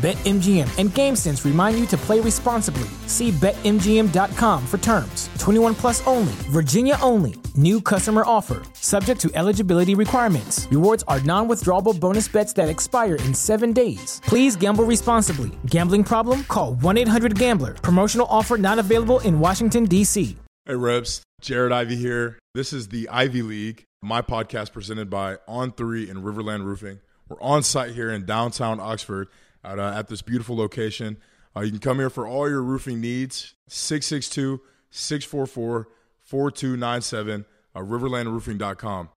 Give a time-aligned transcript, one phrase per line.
[0.00, 2.88] BetMGM and GameSense remind you to play responsibly.
[3.06, 5.28] See BetMGM.com for terms.
[5.38, 7.34] 21 plus only, Virginia only.
[7.54, 10.66] New customer offer, subject to eligibility requirements.
[10.70, 14.22] Rewards are non withdrawable bonus bets that expire in seven days.
[14.24, 15.50] Please gamble responsibly.
[15.66, 16.44] Gambling problem?
[16.44, 17.74] Call 1 800 Gambler.
[17.74, 20.34] Promotional offer not available in Washington, D.C.
[20.64, 21.20] Hey, Rebs.
[21.42, 22.38] Jared Ivey here.
[22.54, 27.00] This is the Ivey League, my podcast presented by On3 and Riverland Roofing.
[27.28, 29.28] We're on site here in downtown Oxford
[29.64, 31.16] at, uh, at this beautiful location.
[31.56, 33.54] Uh, you can come here for all your roofing needs.
[33.68, 35.88] 662 644
[36.20, 37.44] 4297,
[37.74, 39.08] uh, riverlandroofing.com.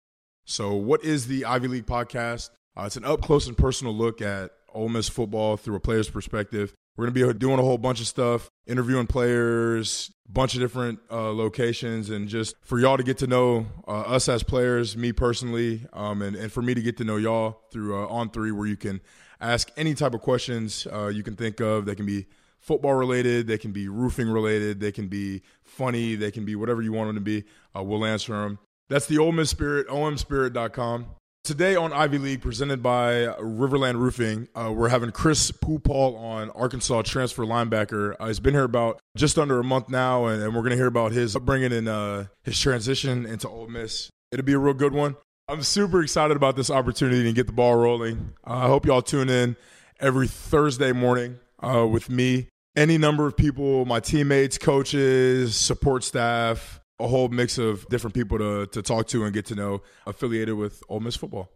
[0.45, 2.49] So, what is the Ivey League podcast?
[2.75, 6.09] Uh, it's an up close and personal look at Ole Miss football through a player's
[6.09, 6.73] perspective.
[6.95, 10.99] We're going to be doing a whole bunch of stuff, interviewing players, bunch of different
[11.09, 15.11] uh, locations, and just for y'all to get to know uh, us as players, me
[15.11, 18.51] personally, um, and, and for me to get to know y'all through uh, On Three,
[18.51, 19.01] where you can
[19.41, 21.85] ask any type of questions uh, you can think of.
[21.85, 22.27] They can be
[22.59, 26.81] football related, they can be roofing related, they can be funny, they can be whatever
[26.81, 27.43] you want them to be.
[27.75, 28.59] Uh, we'll answer them.
[28.87, 31.07] That's the Ole Miss Spirit, omspirit.com.
[31.43, 36.49] Today on Ivey League, presented by Riverland Roofing, uh, we're having Chris Pooh Paul on
[36.51, 38.15] Arkansas transfer linebacker.
[38.17, 40.77] Uh, he's been here about just under a month now, and, and we're going to
[40.77, 44.09] hear about his upbringing and uh, his transition into Ole Miss.
[44.31, 45.17] It'll be a real good one.
[45.49, 48.35] I'm super excited about this opportunity to get the ball rolling.
[48.47, 49.57] Uh, I hope y'all tune in
[49.99, 52.47] every Thursday morning uh, with me.
[52.77, 58.37] Any number of people, my teammates, coaches, support staff, a whole mix of different people
[58.37, 61.49] to, to talk to and get to know affiliated with Ole Miss football.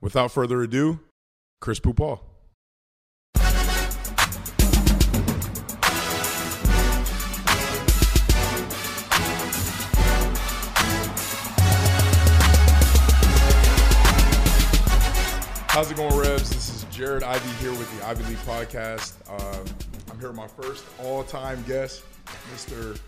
[0.00, 1.00] Without further ado,
[1.60, 2.22] Chris Pooh Paul.
[15.70, 16.50] How's it going, Rebs?
[16.50, 19.12] This is Jared Ivey here with the Ivey League Podcast.
[19.28, 19.64] Uh,
[20.10, 22.02] I'm here with my first all-time guest,
[22.52, 22.98] Mr.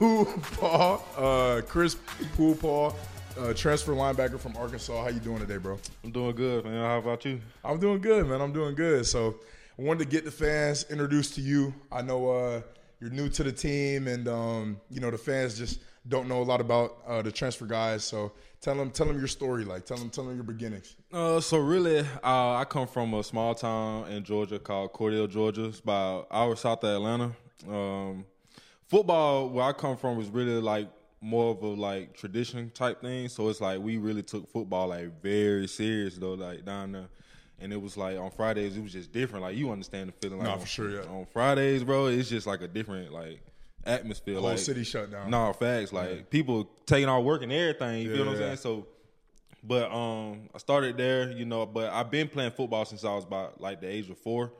[0.00, 1.94] Pooh Paul, uh, Chris
[2.34, 2.96] Pooh Paul,
[3.38, 5.02] uh, transfer linebacker from Arkansas.
[5.02, 5.78] How you doing today, bro?
[6.02, 6.82] I'm doing good, man.
[6.82, 7.38] How about you?
[7.62, 8.40] I'm doing good, man.
[8.40, 9.04] I'm doing good.
[9.04, 9.34] So
[9.78, 11.74] I wanted to get the fans introduced to you.
[11.92, 12.62] I know uh,
[12.98, 16.44] you're new to the team, and um, you know the fans just don't know a
[16.44, 18.02] lot about uh, the transfer guys.
[18.02, 19.66] So tell them, tell them your story.
[19.66, 20.96] Like tell them, tell them your beginnings.
[21.12, 25.66] Uh, so really, uh, I come from a small town in Georgia called Cordele, Georgia.
[25.66, 27.32] It's about an hour south of Atlanta.
[27.68, 28.24] Um,
[28.90, 30.90] football, where I come from, was really like
[31.20, 33.28] more of a like tradition type thing.
[33.28, 37.08] So it's like we really took football like very serious though, like down there.
[37.62, 39.44] And it was like on Fridays, it was just different.
[39.44, 40.38] Like you understand the feeling.
[40.38, 41.10] Like No, on, for sure, yeah.
[41.10, 43.40] On Fridays, bro, it's just like a different like
[43.84, 44.34] atmosphere.
[44.34, 45.30] The whole like, city shut down.
[45.30, 45.92] No facts.
[45.92, 48.02] Like people taking off work and everything.
[48.02, 48.46] You feel what I'm Yeah.
[48.46, 48.56] saying?
[48.56, 48.86] So,
[49.62, 51.66] but um, I started there, you know.
[51.66, 54.52] But I've been playing football since I was about like the age of four,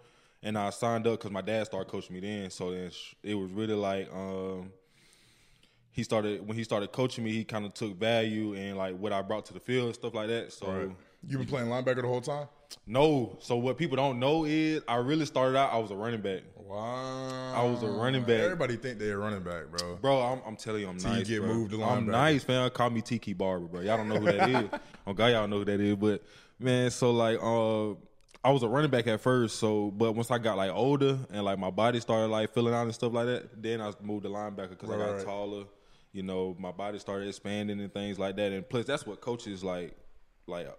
[0.43, 2.51] and I signed up because my dad started coaching me then.
[2.51, 2.91] So then
[3.23, 4.73] it was really like um,
[5.93, 7.33] he started when he started coaching me.
[7.33, 10.15] He kind of took value in like what I brought to the field and stuff
[10.15, 10.53] like that.
[10.53, 10.67] So.
[10.71, 10.91] Right.
[11.29, 12.49] You've been playing linebacker the whole time.
[12.87, 15.71] No, so what people don't know is I really started out.
[15.71, 17.53] I was a running back, Wow.
[17.55, 18.41] I was a running back.
[18.41, 19.97] Everybody think they're a running back, bro.
[19.97, 20.21] bro.
[20.21, 21.29] I'm, I'm telling you, I'm Till you nice.
[21.29, 21.53] get bro.
[21.53, 22.71] moved to I'm nice, man.
[22.71, 23.81] Call me Tiki Barber, bro.
[23.81, 24.71] Y'all don't know who that is.
[25.07, 25.97] Oh God, y'all know who that is.
[25.97, 26.23] But
[26.61, 27.97] man, so like, uh,
[28.43, 29.59] I was a running back at first.
[29.59, 32.85] So, but once I got like older and like my body started like filling out
[32.85, 35.25] and stuff like that, then I moved to linebacker because I got right.
[35.25, 35.65] taller.
[36.13, 38.53] You know, my body started expanding and things like that.
[38.53, 39.97] And plus, that's what coaches like,
[40.47, 40.73] like uh,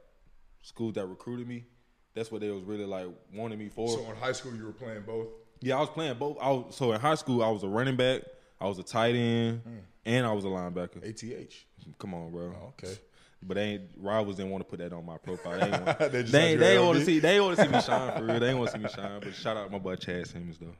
[0.61, 1.65] schools that recruited me.
[2.13, 3.87] That's what they was really like wanting me for.
[3.89, 5.27] So in high school, you were playing both.
[5.61, 6.37] Yeah, I was playing both.
[6.41, 8.23] I was, so in high school, I was a running back,
[8.59, 9.77] I was a tight end, hmm.
[10.05, 11.03] and I was a linebacker.
[11.07, 11.53] ATH.
[11.99, 12.53] Come on, bro.
[12.59, 12.99] Oh, okay.
[13.43, 15.59] But they ain't rivals didn't want to put that on my profile.
[15.59, 17.57] They ain't want, They they, just had ain't, your they want to see they want
[17.57, 18.39] to see me shine for real.
[18.39, 19.19] They want to see me shine.
[19.19, 20.75] But shout out my boy Chad Simmons though.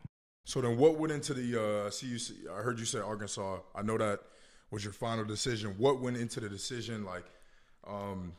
[0.46, 1.62] So then, what went into the?
[1.62, 2.20] Uh, see, you.
[2.20, 3.60] See, I heard you say Arkansas.
[3.76, 4.20] I know that
[4.70, 5.76] was your final decision.
[5.78, 7.06] What went into the decision?
[7.06, 7.26] Like,
[7.88, 8.34] um,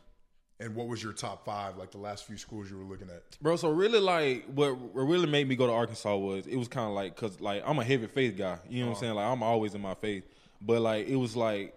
[0.61, 1.77] and what was your top five?
[1.77, 3.23] Like the last few schools you were looking at.
[3.41, 6.69] Bro, so really like what what really made me go to Arkansas was it was
[6.69, 8.59] kind of like cuz like I'm a heavy faith guy.
[8.69, 9.15] You know what I'm saying?
[9.15, 10.25] Like I'm always in my faith.
[10.61, 11.75] But like it was like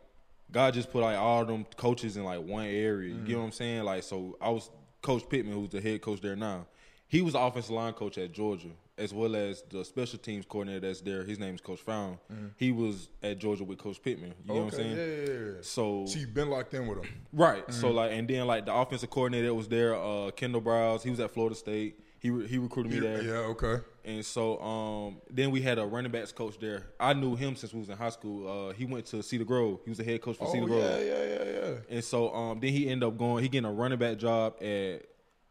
[0.52, 3.10] God just put like all them coaches in like one area.
[3.10, 3.40] You get mm-hmm.
[3.40, 3.84] what I'm saying?
[3.84, 4.70] Like so, I was
[5.02, 6.68] Coach Pittman, who's the head coach there now.
[7.08, 10.88] He was the offensive line coach at Georgia, as well as the special teams coordinator
[10.88, 11.24] that's there.
[11.24, 12.18] His name is Coach Fountain.
[12.32, 12.48] Mm-hmm.
[12.58, 14.34] He was at Georgia with Coach Pittman.
[14.46, 14.98] You know what I'm saying?
[14.98, 15.52] Yeah, yeah, yeah.
[15.62, 17.10] So So you've been locked in with him.
[17.32, 17.64] Right.
[17.72, 17.96] So mm-hmm.
[17.96, 21.04] like, and then like the offensive coordinator that was there, uh, Kendal Briles.
[21.04, 22.00] He was at Florida State.
[22.26, 23.22] He re- he recruited me there.
[23.22, 23.76] yeah, okay.
[24.04, 26.88] And so um, then we had a running backs coach there.
[27.00, 28.70] I knew him since we was in high school.
[28.70, 29.80] Uh, he went to Cedar Grove.
[29.84, 30.82] He was the head coach for Oh, Cedar Grove.
[30.84, 31.60] yeah, yeah, yeah.
[31.70, 31.74] Yeah.
[31.90, 33.44] And so um, then he ended up going.
[33.44, 35.04] He getting a running back job at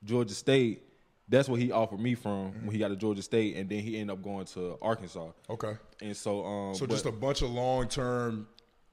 [0.04, 0.82] Georgia State.
[1.28, 2.66] That's what he offered me from Mm-hmm.
[2.66, 5.28] when he got to Georgia State, and then he ended up going to Arkansas.
[5.48, 5.74] Okay.
[6.02, 8.46] And so um, So but- just a bunch of long term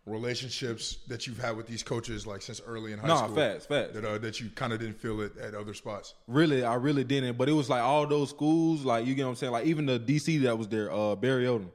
[0.05, 3.35] relationships that you've had with these coaches like since early in high Nah, school.
[3.35, 3.93] facts, facts.
[3.93, 6.13] That uh, that you kind of didn't feel it at other spots.
[6.27, 7.37] Really, I really didn't.
[7.37, 9.51] But it was like all those schools, like you get what I'm saying.
[9.53, 11.69] Like even the DC that was there, uh, Barry Odom,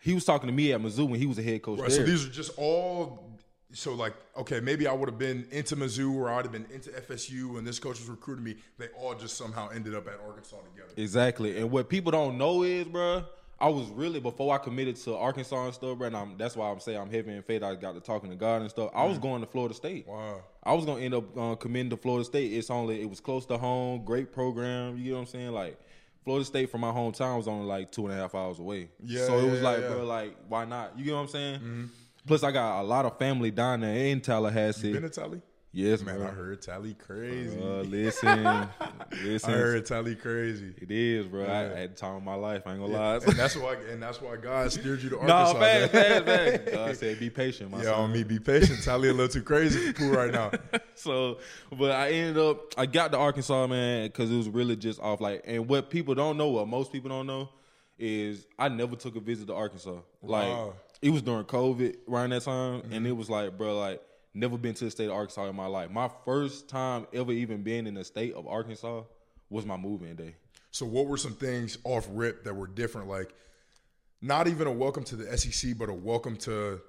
[0.00, 1.88] he was talking to me at Mizzou when he was a head coach Right.
[1.90, 1.98] there.
[1.98, 3.28] So these are just all.
[3.74, 6.90] So like, okay, maybe I would have been into Mizzou or I'd have been into
[6.90, 8.56] FSU, and this coach was recruiting me.
[8.76, 10.92] They all just somehow ended up at Arkansas together.
[10.98, 11.56] exactly.
[11.58, 13.24] And what people don't know is, bruh,
[13.62, 16.00] I was really before I committed to Arkansas and stuff.
[16.00, 17.62] And I'm, that's why I'm saying I'm heavy in faith.
[17.62, 18.90] I got to talking to God and stuff.
[18.92, 20.08] I was going to Florida State.
[20.08, 20.42] Wow.
[20.64, 22.52] I was gonna end up uh, committing to Florida State.
[22.52, 24.98] It's only it was close to home, great program.
[24.98, 25.52] You get what I'm saying?
[25.52, 25.78] Like
[26.24, 28.88] Florida State from my hometown was only like two and a half hours away.
[29.02, 29.88] Yeah, So it was yeah, like, yeah.
[29.88, 30.98] bro, like why not?
[30.98, 31.90] You get what I'm saying?
[32.26, 34.92] Plus, I got a lot of family down there in Tallahassee.
[34.92, 35.40] Been to Tally?
[35.72, 36.28] Yes, Man, man.
[36.28, 37.58] I heard Tally crazy.
[37.58, 38.68] Uh, listen, I
[39.50, 40.74] heard Tally crazy.
[40.80, 41.44] It is, bro.
[41.44, 42.62] I had the time of my life.
[42.66, 43.14] I ain't gonna lie.
[43.16, 45.60] and that's why and that's why God steered you to no, Arkansas.
[45.60, 46.24] fast, man.
[46.24, 46.24] fast,
[46.64, 46.72] fast.
[46.72, 48.82] God said, "Be patient, my Yeah, son." on me, be patient.
[48.82, 50.50] Tally a little too crazy for right now.
[50.94, 51.38] so,
[51.76, 55.20] but I ended up, I got to Arkansas, man, because it was really just off.
[55.20, 57.48] Like, and what people don't know, what most people don't know,
[57.98, 59.96] is I never took a visit to Arkansas.
[60.22, 60.74] Like, Wow.
[61.00, 64.00] it was during COVID around that time, and it was like, bro, like,
[64.34, 65.90] never been to the state of Arkansas in my life.
[65.90, 69.02] My first time ever even being in the state of Arkansas
[69.50, 70.34] was my moving day.
[70.70, 73.08] So, what were some things off rip that were different?
[73.08, 73.34] Like,
[74.22, 76.80] not even a welcome to the SEC, but a welcome to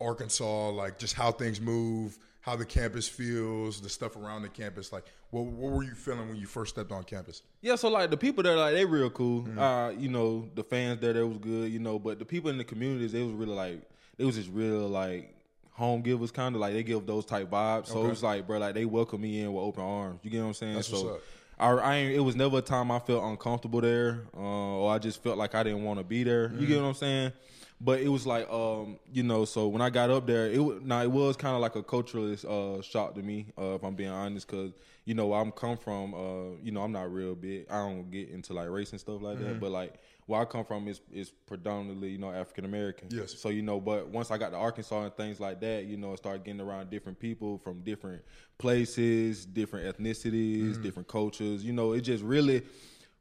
[0.00, 0.70] Arkansas.
[0.70, 4.92] Like, just how things move, how the campus feels, the stuff around the campus.
[4.92, 7.42] Like, what, what were you feeling when you first stepped on campus?
[7.60, 9.46] Yeah, so like the people there, like they real cool.
[9.56, 11.70] Uh, you know, the fans there, they was good.
[11.70, 14.50] You know, but the people in the communities, they was really like, they was just
[14.50, 15.37] real like
[15.78, 17.86] home givers, kind of like they give those type vibes.
[17.86, 20.20] So it was like, bro, like they welcome me in with open arms.
[20.22, 20.74] You get what I'm saying?
[20.74, 21.20] That's so.
[21.58, 24.98] I, I ain't, it was never a time I felt uncomfortable there, uh, or I
[24.98, 26.52] just felt like I didn't want to be there.
[26.56, 27.32] You get what I'm saying?
[27.80, 31.02] But it was like, um, you know, so when I got up there, it now
[31.02, 34.10] it was kind of like a culturalist uh, shock to me, uh, if I'm being
[34.10, 34.72] honest, because
[35.04, 37.66] you know I'm come from, uh, you know, I'm not real big.
[37.70, 39.94] I don't get into like race and stuff like that, but like
[40.28, 43.08] where I come from is is predominantly, you know, African American.
[43.10, 43.34] Yes.
[43.38, 46.12] So you know, but once I got to Arkansas and things like that, you know,
[46.12, 48.22] I started getting around different people from different
[48.58, 50.82] places, different ethnicities, mm-hmm.
[50.82, 51.64] different cultures.
[51.64, 52.62] You know, it just really,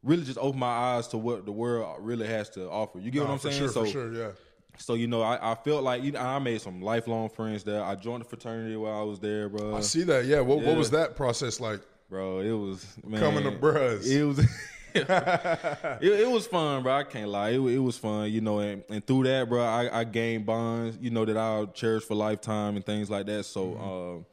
[0.03, 2.99] really just opened my eyes to what the world really has to offer.
[2.99, 3.57] You get what I'm saying?
[3.57, 4.31] sure, so, for sure, yeah.
[4.77, 7.81] so you know, I, I felt like you know, I made some lifelong friends there.
[7.81, 9.77] I joined the fraternity while I was there, bro.
[9.77, 10.25] I see that.
[10.25, 10.41] Yeah.
[10.41, 10.67] What, Yeah.
[10.67, 11.79] what was that process like?
[12.09, 14.05] Bro, it was man, Coming to Bruhs.
[14.05, 14.45] It was.
[16.01, 16.93] it, it was fun, bro.
[16.93, 17.49] I can't lie.
[17.51, 20.97] It, it was fun, you know, and, and through that, bro, I, I gained bonds,
[21.01, 23.43] you know, that I'll cherish for lifetime and things like that.
[23.45, 24.19] So, Mm-hmm.
[24.19, 24.23] uh,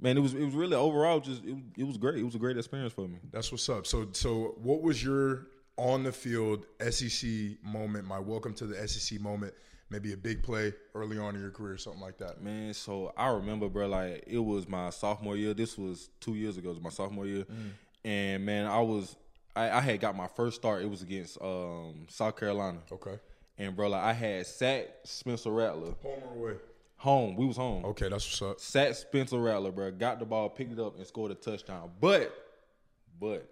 [0.00, 2.16] man, it was it was really overall just it, it was great.
[2.18, 3.18] It was a great experience for me.
[3.32, 3.86] That's what's up.
[3.86, 7.28] So, so what was your on the field SEC
[7.62, 8.04] moment?
[8.06, 9.54] My welcome to the SEC moment.
[9.90, 12.42] Maybe a big play early on in your career, or something like that.
[12.42, 15.54] Man, so I remember, bro, like it was my sophomore year.
[15.54, 16.68] This was two years ago.
[16.68, 17.46] It was my sophomore year,
[18.04, 19.16] and man, I was
[19.58, 20.82] I, I had got my first start.
[20.82, 23.18] It was against um, South Carolina, Okay.
[23.58, 26.58] and bro, like I had sat Spencer Rattler Home or away?
[26.96, 27.36] home.
[27.36, 27.84] We was home.
[27.86, 28.60] Okay, that's what's up.
[28.60, 29.90] Sat Spencer Rattler, bro.
[29.90, 31.90] Got the ball, picked it up, and scored a touchdown.
[32.00, 32.32] But,
[33.20, 33.48] but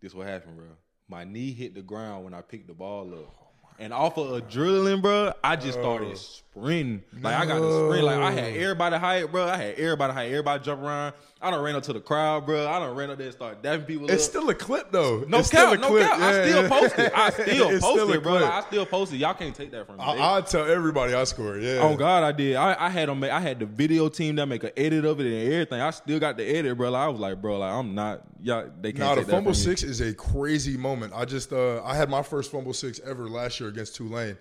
[0.00, 0.66] this what happened, bro.
[1.08, 3.47] My knee hit the ground when I picked the ball up.
[3.80, 7.02] And off of adrenaline, bro, I just started sprinting.
[7.20, 8.04] Like I got to sprint.
[8.04, 9.44] Like I had everybody hype, bro.
[9.46, 10.26] I had everybody hype.
[10.30, 11.14] Everybody jump around.
[11.40, 12.66] I done ran up to the crowd, bro.
[12.66, 14.30] I done ran up there and started dapping people It's up.
[14.30, 15.24] still a clip though.
[15.28, 16.08] no it's still cap, a no clip.
[16.08, 16.18] cap.
[16.18, 16.68] I still yeah.
[16.80, 17.12] posted.
[17.12, 18.32] I still It's still posted, bro.
[18.34, 19.20] Like, I still posted.
[19.20, 20.02] Y'all can't take that from me.
[20.02, 21.62] I, I tell everybody I scored.
[21.62, 21.78] Yeah.
[21.80, 22.56] Oh God, I did.
[22.56, 23.22] I, I had them.
[23.22, 25.80] I had the video team that make an edit of it and everything.
[25.80, 26.90] I still got the edit, bro.
[26.90, 28.22] Like, I was like, bro, like I'm not.
[28.40, 29.64] Y'all, they can't Now the take that fumble from me.
[29.64, 31.12] six is a crazy moment.
[31.14, 34.36] I just uh, I had my first fumble six ever last year against Tulane.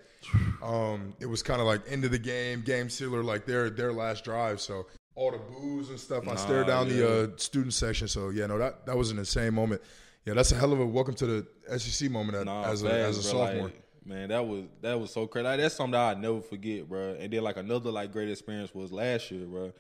[0.62, 3.94] Um, it was kind of like end of the game, game sealer, like their their
[3.94, 4.60] last drive.
[4.60, 6.28] So all the boos and stuff.
[6.28, 8.08] I stared down the uh, student section.
[8.08, 9.82] So yeah, no, that that was an insane moment.
[10.26, 11.26] Yeah, that's a hell of a welcome to
[11.68, 13.64] the SEC moment at, Nah, as a as a bro, sophomore.
[13.66, 15.44] like, Man, that was that was so crazy.
[15.46, 17.16] Like, that's something that I never forget, bro.
[17.20, 19.74] And then like another like great experience was last year, bro.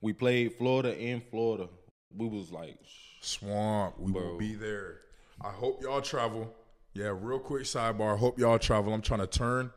[0.00, 1.68] We played Florida in Florida.
[2.16, 2.76] We was like
[3.20, 3.94] Swamp.
[3.98, 4.22] We Bro.
[4.32, 4.98] will be there.
[5.40, 6.52] I hope y'all travel.
[6.94, 8.18] Yeah, real quick sidebar.
[8.18, 8.92] Hope y'all travel.
[8.92, 9.70] I'm trying to turn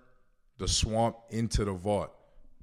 [0.58, 2.12] the swamp into the vault.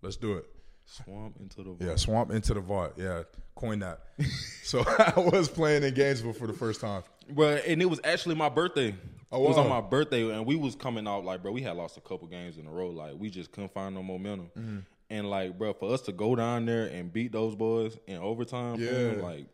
[0.02, 0.46] Let's do it.
[0.84, 1.78] swamp into the vault.
[1.80, 2.92] Yeah, swamp into the vault.
[2.96, 3.22] Yeah,
[3.54, 4.00] coin that.
[4.62, 7.02] so I was playing in Gainesville for the first time.
[7.30, 8.94] Bro, and it was actually my birthday.
[9.30, 11.74] Oh, it was on my birthday, and we was coming out like, bro, we had
[11.76, 12.90] lost a couple games in a row.
[12.90, 14.50] Like, we just couldn't find no momentum.
[14.58, 14.78] Mm-hmm.
[15.08, 18.78] And like, bro, for us to go down there and beat those boys in overtime,
[18.78, 19.22] Yeah.
[19.22, 19.46] like,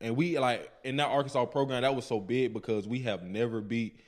[0.00, 3.60] and we like in that Arkansas program that was so big because we have never
[3.60, 4.00] beat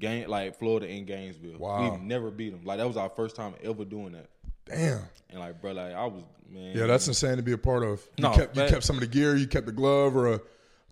[0.00, 1.58] game like Florida in Gainesville.
[1.58, 1.92] Wow.
[1.92, 2.64] we've never beat them.
[2.64, 4.26] Like that was our first time ever doing that.
[4.66, 5.02] Damn.
[5.30, 6.76] And like, bro, like I was man.
[6.76, 8.00] Yeah, that's insane to be a part of.
[8.16, 9.36] You No, kept you kept some of the gear.
[9.36, 10.40] You kept the glove or a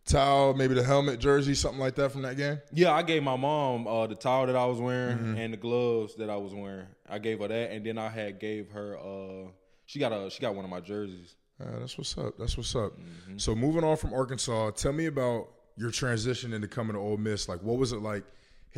[0.04, 2.58] towel, maybe the helmet, jersey, something like that from that game.
[2.72, 5.36] Yeah, I gave my mom uh, the towel that I was wearing Mm-hmm.
[5.36, 6.86] and the gloves that I was wearing.
[7.08, 8.96] I gave her that, and then I had gave her.
[8.98, 9.50] Uh,
[9.86, 11.34] she got a she got one of my jerseys.
[11.60, 12.34] Uh, that's what's up.
[12.38, 12.92] That's what's up.
[12.98, 13.38] Mm-hmm.
[13.38, 17.48] So moving on from Arkansas, tell me about your transition into coming to Ole Miss.
[17.48, 18.22] Like, what was it like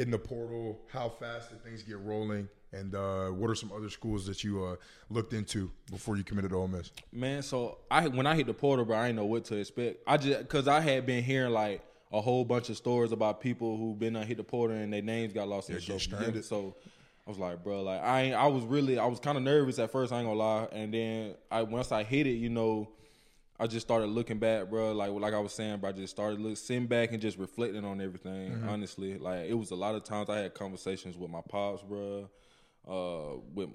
[0.01, 0.81] hitting the portal?
[0.89, 2.49] How fast did things get rolling?
[2.73, 4.77] And uh, what are some other schools that you uh,
[5.11, 6.91] looked into before you committed to Ole Miss?
[7.13, 10.03] Man, so I when I hit the portal, bro, I didn't know what to expect.
[10.07, 13.77] I just because I had been hearing like a whole bunch of stories about people
[13.77, 16.43] who've been on hit the portal and their names got lost in the shuffle.
[16.43, 16.77] So
[17.27, 19.79] I was like, bro, like I ain't, I was really I was kind of nervous
[19.79, 20.13] at first.
[20.13, 22.89] I ain't gonna lie, and then I once I hit it, you know.
[23.61, 24.93] I just started looking back, bro.
[24.93, 25.91] Like like I was saying, bro.
[25.91, 28.53] I just started look, sitting back and just reflecting on everything.
[28.53, 28.69] Mm-hmm.
[28.69, 32.29] Honestly, like it was a lot of times I had conversations with my pops, bro.
[32.89, 33.69] Uh, with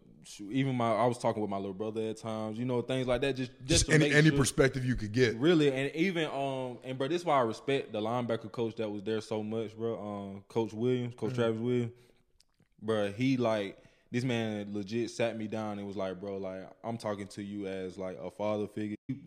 [0.50, 2.58] even my I was talking with my little brother at times.
[2.58, 3.36] You know, things like that.
[3.36, 5.36] Just just, Just to any make any sure- perspective you could get.
[5.38, 8.90] Really, and even um, and bro, this is why I respect the linebacker coach that
[8.90, 10.00] was there so much, bro.
[10.00, 11.40] Um, Coach Williams, Coach Mm-hmm.
[11.42, 11.92] Travis Williams,
[12.82, 13.12] bro.
[13.12, 13.78] He like
[14.12, 17.68] this man legit sat me down and was like, bro, like I'm talking to you
[17.68, 18.96] as like a father figure.
[19.08, 19.18] You-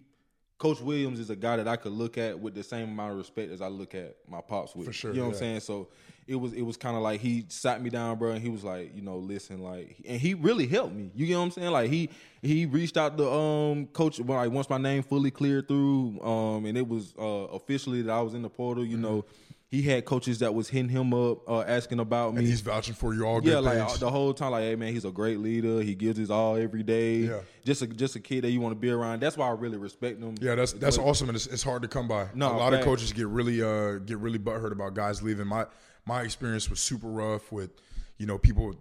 [0.59, 3.19] Coach Williams is a guy that I could look at with the same amount of
[3.19, 4.87] respect as I look at my pops with.
[4.87, 5.35] For sure, you know what yeah.
[5.37, 5.61] I'm saying?
[5.61, 5.89] So
[6.27, 8.65] it was it was kind of like he sat me down, bro, and he was
[8.65, 11.11] like, you know, listen, like, and he really helped me.
[11.15, 11.71] You know what I'm saying?
[11.71, 12.11] Like he
[12.43, 16.67] he reached out to um coach when like once my name fully cleared through, um,
[16.67, 18.85] and it was uh officially that I was in the portal.
[18.85, 19.25] You know,
[19.71, 22.39] he had coaches that was hitting him up, uh, asking about me.
[22.41, 23.99] And he's vouching for you all Yeah, like things.
[24.01, 25.83] the whole time, like, hey man, he's a great leader.
[25.83, 27.17] He gives his all every day.
[27.17, 27.41] Yeah.
[27.65, 29.21] Just a just a kid that you want to be around.
[29.21, 30.35] That's why I really respect him.
[30.41, 32.29] Yeah, that's that's But- awesome, and it's, it's hard to come by.
[32.35, 35.47] No, a lot of coaches get really uh get really butthurt about guys leaving.
[35.47, 35.67] My
[36.07, 37.71] my experience was super rough with
[38.17, 38.75] you know people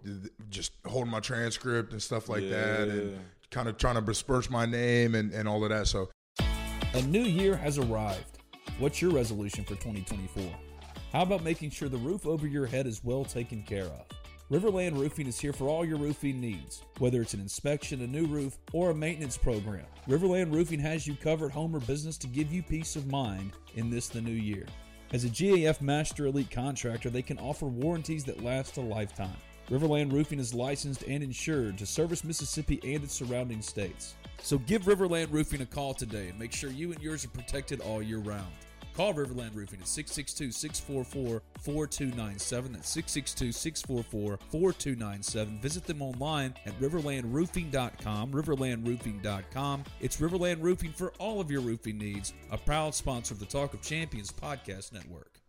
[0.50, 3.20] just holding my transcript and stuff like that, and
[3.52, 5.88] kind of trying to besmirch my name and and all of that.
[5.88, 6.10] So
[6.94, 8.38] A new year has arrived.
[8.80, 10.44] What's your resolution for 2024?
[11.14, 14.06] How about making sure the roof over your head is well taken care of?
[14.52, 18.26] Riverland Roofing is here for all your roofing needs, whether it's an inspection, a new
[18.26, 19.86] roof, or a maintenance program.
[20.10, 23.90] Riverland Roofing has you covered home or business to give you peace of mind in
[23.90, 24.66] this the new year.
[25.14, 29.38] As a GAF Master Elite contractor, they can offer warranties that last a lifetime.
[29.70, 34.16] Riverland Roofing is licensed and insured to service Mississippi and its surrounding states.
[34.42, 37.80] So give Riverland Roofing a call today and make sure you and yours are protected
[37.80, 38.52] all year round.
[38.98, 42.74] Call Riverland Roofing at 662 644 4297.
[42.74, 45.60] That's 662 644 4297.
[45.60, 48.32] Visit them online at riverlandroofing.com.
[48.32, 49.84] Riverlandroofing.com.
[50.02, 53.76] It's Riverland Roofing for all of your roofing needs, a proud sponsor of the Talk
[53.76, 55.42] of Champions podcast network.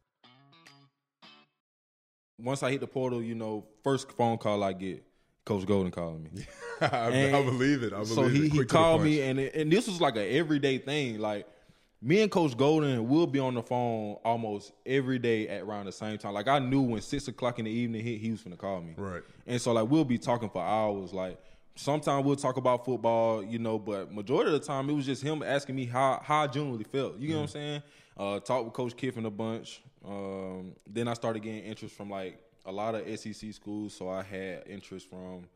[2.38, 5.02] Once I hit the portal, you know, first phone call I get,
[5.46, 6.44] Coach Golding calling me.
[6.82, 7.94] I, I believe it.
[7.94, 8.32] I believe so it.
[8.32, 10.76] he, he Quick to the called me, and it, and this was like an everyday
[10.76, 11.18] thing.
[11.18, 11.46] Like
[12.00, 15.92] me and Coach Golding will be on the phone almost every day at around the
[15.92, 16.32] same time.
[16.32, 18.94] Like I knew when six o'clock in the evening hit, he was gonna call me.
[18.96, 19.22] Right.
[19.46, 21.12] And so like we'll be talking for hours.
[21.12, 21.40] Like
[21.74, 25.22] sometimes we'll talk about football, you know, but majority of the time it was just
[25.22, 27.18] him asking me how how I genuinely felt.
[27.18, 27.82] You know what I'm saying?
[28.16, 29.82] Uh, talked with Coach Kiffin a bunch.
[30.04, 33.94] Um, then I started getting interest from like a lot of SEC schools.
[33.94, 35.48] So I had interest from,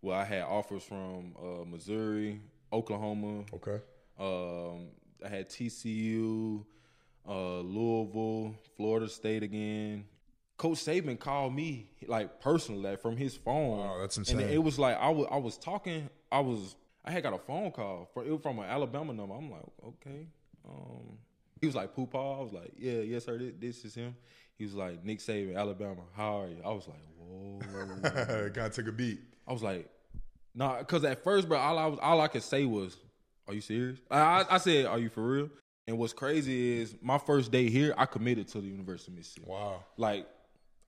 [0.00, 2.40] well, I had offers from uh, Missouri,
[2.72, 3.44] Oklahoma.
[3.54, 3.80] Okay.
[4.18, 4.88] Um,
[5.24, 6.64] I had TCU,
[7.28, 10.04] uh, Louisville, Florida State again.
[10.56, 13.78] Coach Saban called me like personally like, from his phone.
[13.78, 16.10] Wow, that's And it was like I was I was talking.
[16.30, 19.34] I was I had got a phone call from it was from an Alabama number.
[19.34, 20.26] I'm like, okay.
[20.68, 21.18] Um,
[21.60, 22.38] he was like, Poopaw.
[22.38, 23.38] I was like, yeah, yes sir.
[23.38, 24.14] This, this is him.
[24.58, 26.02] He was like, Nick Saban, Alabama.
[26.14, 26.58] How are you?
[26.64, 28.50] I was like, whoa.
[28.50, 29.20] Gotta take a beat.
[29.48, 29.88] I was like,
[30.54, 32.96] nah, because at first, bro, all I was all I could say was,
[33.50, 35.50] "Are you serious?" I, I, I said, "Are you for real?"
[35.86, 39.46] And what's crazy is my first day here, I committed to the University of Mississippi.
[39.48, 39.84] Wow.
[39.96, 40.28] Like,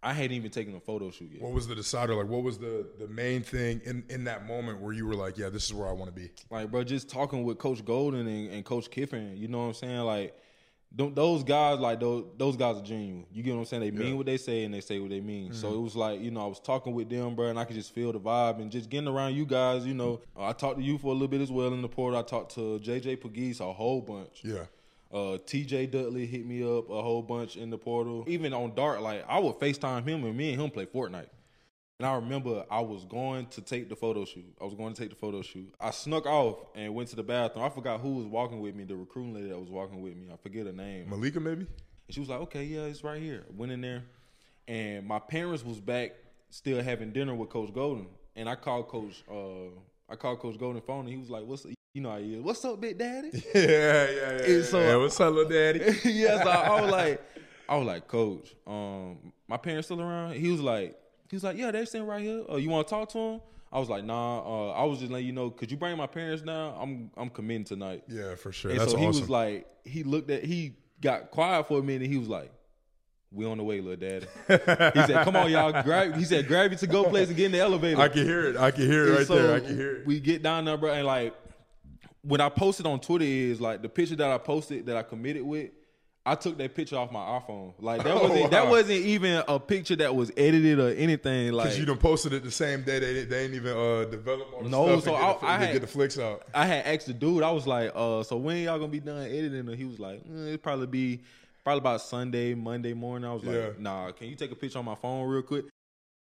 [0.02, 1.42] I hadn't even taken a photo shoot yet.
[1.42, 2.14] What was the decider?
[2.14, 5.38] Like, what was the the main thing in in that moment where you were like,
[5.38, 6.30] yeah, this is where I want to be?
[6.50, 9.74] Like, bro, just talking with Coach Golding and, and Coach Kiffin, you know what I'm
[9.74, 10.00] saying?
[10.00, 10.36] Like,
[10.96, 13.24] those guys, like those those guys are genuine.
[13.32, 13.82] You get what I'm saying?
[13.82, 14.14] They mean Yeah.
[14.14, 15.46] what they say and they say what they mean.
[15.50, 15.54] Mm-hmm.
[15.60, 17.76] So it was like, you know, I was talking with them, bro, and I could
[17.76, 19.86] just feel the vibe and just getting around you guys.
[19.86, 20.42] You know, Mm-hmm.
[20.42, 22.18] I talked to you for a little bit as well in the portal.
[22.18, 24.42] I talked to JJ Pegues a whole bunch.
[24.44, 24.64] Yeah.
[25.10, 28.24] Uh, TJ Dottery hit me up a whole bunch in the portal.
[28.26, 31.26] Even on Dart, like I would FaceTime him and me and him play Fortnite.
[31.98, 34.52] And I remember I was going to take the photo shoot.
[34.60, 35.72] I was going to take the photo shoot.
[35.80, 37.64] I snuck off and went to the bathroom.
[37.64, 40.28] I forgot who was walking with me, the recruiting lady that was walking with me.
[40.32, 41.08] I forget her name.
[41.10, 41.60] Malika, maybe.
[41.60, 41.68] And
[42.14, 43.44] she was like, okay, yeah, it's right here.
[43.56, 44.02] Went in there,
[44.66, 46.12] and my parents was back
[46.50, 48.08] still having dinner with Coach Golding.
[48.34, 49.70] And I called Coach, uh,
[50.10, 52.42] I called Coach Golding phone, and he was like, "What's you know how he is?
[52.42, 54.42] What's up, Big Daddy?" Yeah, yeah, yeah.
[54.42, 54.96] And so- yeah.
[54.96, 55.78] What's up, little daddy?
[56.04, 57.22] yeah, so I was like,
[57.68, 60.34] I was like, Coach, um, my parents still around?
[60.34, 60.96] He was like,
[61.32, 62.44] he was like, yeah, they're sitting right here.
[62.46, 63.40] Oh, you want to talk to him?
[63.72, 64.40] I was like, nah.
[64.40, 65.48] Uh, I was just letting you know.
[65.48, 66.74] Could you bring my parents down?
[66.78, 68.04] I'm I'm committing tonight.
[68.06, 68.70] yeah, for sure.
[68.70, 69.22] And That's so he awesome.
[69.22, 72.06] was like, he looked at, he got quiet for a minute.
[72.10, 72.52] He was like,
[73.30, 76.16] "We on the way, little daddy." he said, "Come on, y'all." Grab.
[76.16, 78.48] He said, "Grab you to go place and get in the elevator." I can hear
[78.48, 78.58] it.
[78.58, 79.56] I can hear it And right so there.
[79.56, 80.06] I can hear it.
[80.06, 81.34] We get down there, bro, and like
[82.20, 85.44] when I posted on Twitter is like the picture that I posted that I committed
[85.44, 85.70] with.
[86.24, 87.74] I took that picture off my iPhone.
[87.80, 88.70] Like that Oh, wasn't that wow.
[88.70, 91.52] wasn't even a picture that was edited or anything.
[91.52, 93.00] Like Because you done posted it the same day.
[93.00, 95.64] They, they ain't even uh, develop all the No, so get, the, I- I to
[95.66, 96.42] had- get the flicks out.
[96.54, 97.42] I had asked the dude.
[97.42, 99.68] I was like, uh, so when y'all gonna be done editing?
[99.68, 101.22] And he was like, mm, it'd probably be
[101.64, 103.28] probably about Sunday, Monday morning.
[103.28, 103.68] I was like, Yeah.
[103.80, 105.64] nah, can you take a picture on my phone real quick?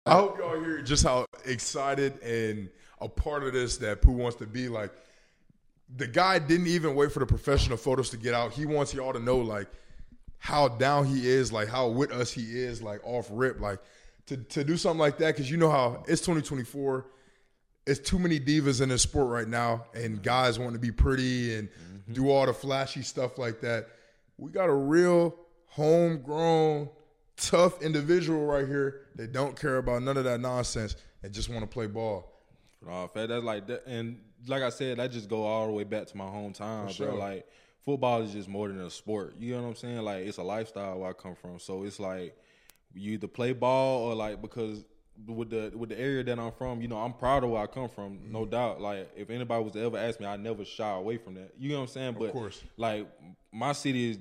[0.07, 2.69] I hope y'all hear just how excited and
[3.01, 4.67] a part of this that Pooh wants to be.
[4.67, 4.91] Like,
[5.95, 8.51] the guy didn't even wait for the professional photos to get out.
[8.51, 9.67] He wants y'all to know, like,
[10.43, 13.61] how down he is, like, how with us he is, like, off rip.
[13.61, 13.77] Like,
[14.25, 17.05] to, to do something like that, because you know how it's 2024.
[17.85, 21.55] It's too many divas in this sport right now, and guys want to be pretty
[21.55, 22.13] and mm-hmm.
[22.13, 23.89] do all the flashy stuff like that.
[24.39, 25.35] We got a real
[25.67, 26.89] homegrown,
[27.37, 31.61] tough individual right here that don't care about none of that nonsense and just want
[31.61, 32.33] to play ball.
[32.83, 36.07] Fat, that's like that, and like I said, that just go all the way back
[36.07, 37.09] to my hometown, sure.
[37.09, 37.17] bro.
[37.17, 37.47] Like
[37.85, 39.35] football is just more than a sport.
[39.39, 39.97] You know what I'm saying?
[40.01, 41.59] Like it's a lifestyle where I come from.
[41.59, 42.35] So it's like
[42.93, 44.83] you either play ball or like because
[45.27, 47.67] with the with the area that I'm from, you know, I'm proud of where I
[47.67, 48.49] come from, no Mm-hmm.
[48.51, 48.81] doubt.
[48.81, 51.53] Like if anybody was to ever ask me, I never shy away from that.
[51.57, 52.15] You know what I'm saying?
[52.17, 52.61] But of course.
[52.77, 53.07] like
[53.51, 54.19] my city is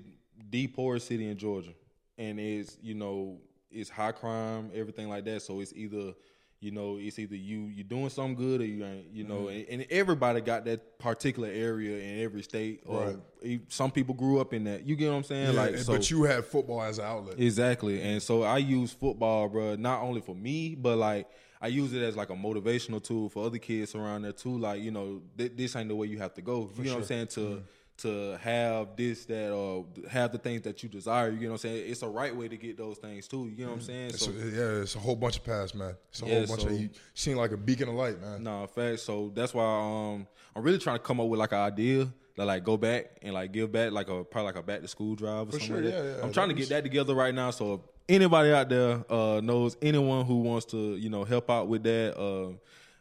[0.51, 1.73] the poorest city in Georgia,
[2.19, 3.39] and it's you know
[3.71, 5.43] it's high crime, everything like that.
[5.43, 6.13] So it's either
[6.61, 9.07] you know it's either you you're doing something good or you ain't.
[9.13, 9.73] You know, Mm-hmm.
[9.73, 12.83] and, and everybody got that particular area in every state.
[12.87, 13.61] Or Right.
[13.69, 14.87] some people grew up in that.
[14.87, 15.55] You get what I'm saying?
[15.55, 15.93] Yeah, like so.
[15.95, 17.39] but you have football as an outlet.
[17.41, 18.03] Exactly.
[18.03, 21.27] And so I use football, bro, not only for me, but like
[21.63, 24.59] I use it as like a motivational tool for other kids around there too.
[24.59, 26.71] Like, you know, th- this ain't the way you have to go.
[26.77, 27.27] you know what I'm saying?
[27.29, 27.63] To
[28.03, 31.31] to have this, that, or have the things that you desire.
[31.31, 31.91] You know what I'm saying?
[31.91, 33.51] It's a right way to get those things too.
[33.55, 34.09] You know what I'm saying?
[34.11, 35.95] It's So a, yeah, it's a whole bunch of paths, man.
[36.11, 38.43] It's a Yeah, whole bunch so- of you seem like a beacon of light, man.
[38.43, 39.03] No, facts.
[39.03, 42.45] So that's why um I'm really trying to come up with like an idea that
[42.47, 45.15] like go back and like give back like a probably like a back to school
[45.15, 46.05] drive or something sure, like that.
[46.05, 46.23] yeah, yeah.
[46.23, 47.51] I'm trying to get that together right now.
[47.51, 51.69] So if anybody out there uh knows anyone who wants to, you know, help out
[51.69, 52.55] with that, uh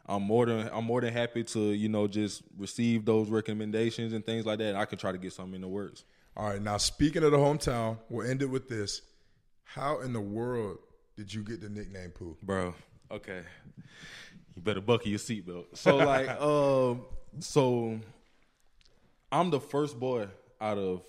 [0.09, 4.25] I'm more than I'm more than happy to, you know, just receive those recommendations and
[4.25, 4.69] things like that.
[4.69, 6.03] And I can try to get something in the works.
[6.35, 9.01] All right, now speaking of the hometown, we'll end it with this.
[9.63, 10.79] How in the world
[11.15, 12.37] did you get the nickname Pooh?
[12.41, 12.73] bro.
[13.11, 13.41] Okay,
[14.55, 15.65] you better buckle your seatbelt.
[15.75, 17.05] So like, um,
[17.39, 17.99] so
[19.31, 20.27] I'm the first boy
[20.59, 21.03] out of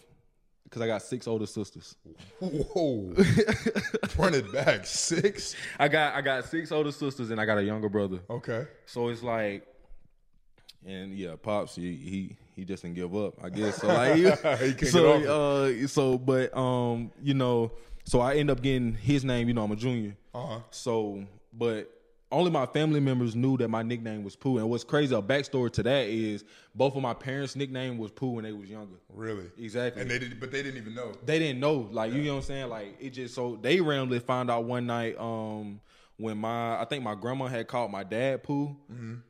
[0.70, 1.96] because I got six older sisters.
[2.38, 3.12] Whoa.
[4.16, 4.87] Run it back.
[4.87, 5.56] Six?
[5.78, 8.20] I got I got six older sisters and I got a younger brother.
[8.30, 8.68] Okay.
[8.87, 9.66] So it's like,
[10.87, 13.35] and yeah, pops he he, he just didn't give up.
[13.42, 13.88] I guess so.
[13.88, 14.14] Like,
[14.61, 17.72] He couldn't so get uh, so but um, you know,
[18.04, 19.48] so I end up getting his name.
[19.48, 20.16] You know, I'm a junior.
[20.33, 20.61] Uh-huh.
[20.70, 21.90] So, but
[22.33, 24.59] only my family members knew that my nickname was Pooh.
[24.59, 28.31] And what's crazy, a backstory to that is both of my parents' nickname was Pooh
[28.35, 28.97] when they was younger.
[29.12, 29.47] Really?
[29.59, 30.03] Exactly.
[30.03, 31.12] And they did but they didn't even know.
[31.25, 32.69] They didn't know, like you know what I'm saying.
[32.69, 35.81] Like it just so they randomly found out one night um
[36.19, 38.77] when my I think my grandma had called my dad Pooh,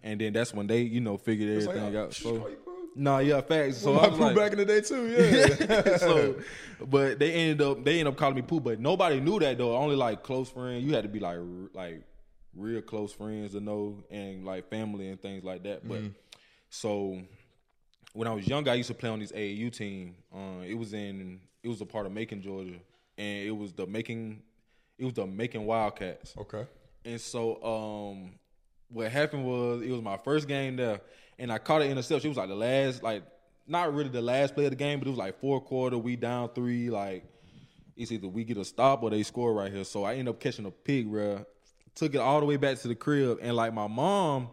[0.02, 1.66] and then that's when they you know figured Mm-hmm.
[1.68, 2.14] like, everything oh, out.
[2.14, 2.88] So call you Pooh?
[2.96, 3.78] no, yeah, facts.
[3.78, 5.06] So My I was Pooh like, back in the day too,
[5.70, 5.96] yeah.
[5.96, 6.34] so,
[6.86, 9.76] but they ended up they ended up calling me Pooh, but nobody knew that though.
[9.76, 10.84] Only like close friends.
[10.84, 11.38] You had to be like
[11.72, 12.02] like
[12.54, 15.86] real close friends to know, and like family and things like that.
[15.88, 16.02] But
[16.68, 17.20] so
[18.12, 20.14] when I was younger, I used to play on this AAU team.
[20.34, 22.78] Uh, it was in it was a part of Macon, Georgia,
[23.18, 24.42] and it was the Macon
[24.98, 26.34] It was the Macon Wildcats.
[26.38, 26.66] Okay.
[27.04, 28.32] And so um
[28.88, 31.00] what happened was it was my first game there
[31.38, 32.26] and I caught an interception.
[32.26, 33.22] It was like the last like
[33.66, 36.16] not really the last play of the game, but it was like fourth quarter, we
[36.16, 37.24] down three, like
[37.96, 39.84] it's either we get a stop or they score right here.
[39.84, 41.44] So I end up catching a pig, bro.
[42.00, 44.48] Took it all the way back to the crib, and like my mom,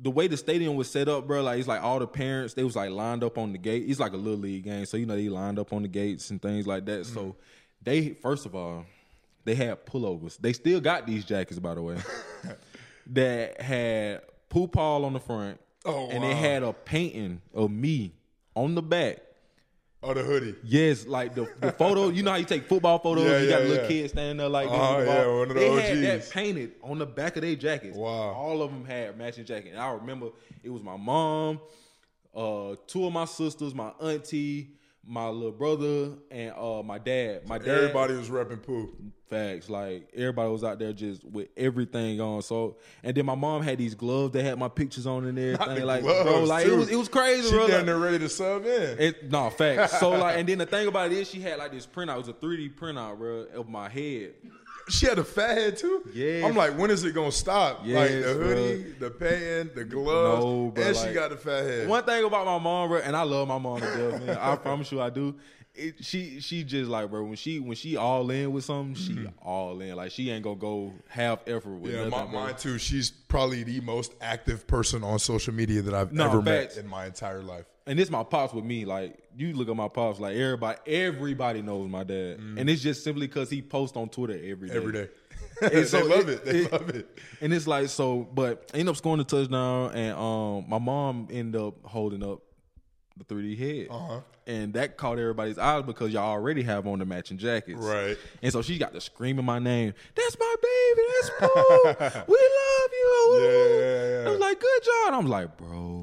[0.00, 2.64] the way the stadium was set up, bro, like it's like all the parents they
[2.64, 3.84] was like lined up on the gate.
[3.86, 6.30] It's like a little league game, so you know they lined up on the gates
[6.30, 7.02] and things like that.
[7.02, 7.14] Mm-hmm.
[7.14, 7.36] So
[7.82, 8.86] they first of all,
[9.44, 10.38] they had pullovers.
[10.38, 11.98] They still got these jackets, by the way,
[13.08, 16.28] that had Pooh Paul on the front, oh, and wow.
[16.30, 18.14] they had a painting of me
[18.56, 19.18] on the back
[20.04, 20.56] Oh, the hoodie.
[20.64, 22.08] Yes, like the, the photo.
[22.08, 23.24] You know how you take football photos?
[23.24, 23.88] Yeah, you got yeah, little yeah.
[23.88, 24.68] kid standing there like.
[24.68, 27.96] Oh, yeah, one of the they had that painted on the back of their jackets.
[27.96, 28.32] Wow.
[28.32, 29.72] All of them had matching jackets.
[29.72, 30.30] And I remember
[30.64, 31.60] it was my mom,
[32.34, 34.72] uh, two of my sisters, my auntie,
[35.06, 37.48] my little brother, and uh, my dad.
[37.48, 37.68] My dad.
[37.68, 38.94] Everybody was repping Pooh.
[39.28, 39.70] Facts.
[39.70, 42.42] Like everybody was out there just with everything on.
[42.42, 45.84] So and then my mom had these gloves that had my pictures on and everything.
[45.86, 47.66] like bro, gloves, like it was it was crazy, She bro.
[47.66, 48.98] down there ready to sub in.
[48.98, 49.98] it, no, facts.
[49.98, 52.16] So like, and then the thing about it is, she had like this printout.
[52.16, 54.34] It was a 3D printout, bro, of my head.
[54.92, 56.02] She had a fat head too.
[56.12, 56.46] Yeah.
[56.46, 57.78] I'm like, when is it gonna stop?
[57.80, 58.46] like Yes, the bro.
[58.46, 61.88] hoodie, the pants, the gloves, No, bro, and she got the fat head.
[61.88, 64.36] One thing about my mom, bro, and I love my mom to death, man.
[64.38, 65.34] I promise you, I do.
[65.74, 69.26] It, she she just like, bro, when she when she all in with something, she
[69.42, 69.96] all in.
[69.96, 72.02] Like she ain't gonna go half effort with Mm-hmm.
[72.02, 72.26] Yeah, nothing.
[72.26, 72.44] my, bro.
[72.44, 72.76] mine too.
[72.76, 76.76] She's probably the most active person on social media that I've No, ever facts.
[76.76, 77.64] met in my entire life.
[77.86, 78.84] And this my pops with me.
[78.84, 83.02] Like you look at my pops, like everybody everybody knows my dad, and it's just
[83.04, 84.74] simply because he posts on Twitter every day.
[84.74, 84.76] Mm.
[84.76, 85.08] Every day.
[85.62, 86.44] And they love it- it.
[86.44, 87.18] They it- love it.
[87.40, 91.28] And it's like so, but I ended up scoring the touchdown, and um, my mom
[91.30, 92.40] ended up holding up
[93.16, 94.20] the 3D head, Uh-huh.
[94.46, 98.16] and that caught everybody's eyes because y'all already have on the matching jackets, Right.
[98.42, 99.92] And so she got to screaming my name.
[100.16, 101.08] That's my baby.
[101.20, 102.22] That's Pooh.
[102.32, 103.38] we love you.
[103.38, 104.28] Yeah, yeah, yeah.
[104.28, 105.14] I was like, good job.
[105.14, 106.01] I'm like, bro,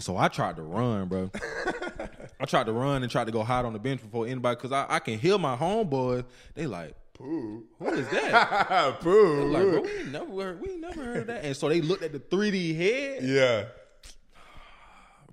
[0.00, 1.30] So I tried to run, bro.
[2.40, 4.72] I tried to run and tried to go hide on the bench before anybody because
[4.72, 6.24] I, I can hear my homeboys.
[6.54, 7.64] They like, Pooh.
[7.78, 9.00] who is that?
[9.00, 9.44] Pooh.
[9.50, 11.44] Like, bro, we never heard, we never heard of that.
[11.44, 13.64] And so they looked at the 3D head, yeah.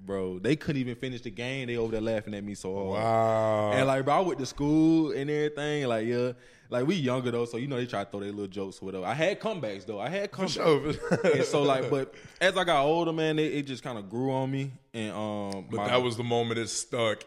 [0.05, 0.39] Bro.
[0.39, 1.67] They couldn't even finish the game.
[1.67, 3.03] They over there laughing at me so hard.
[3.03, 3.71] Wow.
[3.73, 5.87] And like, bro, I went to school and everything.
[5.87, 6.33] Like, yeah,
[6.69, 8.85] like we younger though, so you know they try to throw their little jokes or
[8.85, 9.05] whatever.
[9.05, 9.99] I had comebacks though.
[9.99, 10.53] I had comebacks.
[10.53, 11.31] Sure.
[11.33, 14.31] and so like, but as I got older, man, it, it just kind of grew
[14.31, 14.71] on me.
[14.93, 17.23] And um, but my- that was the moment it stuck.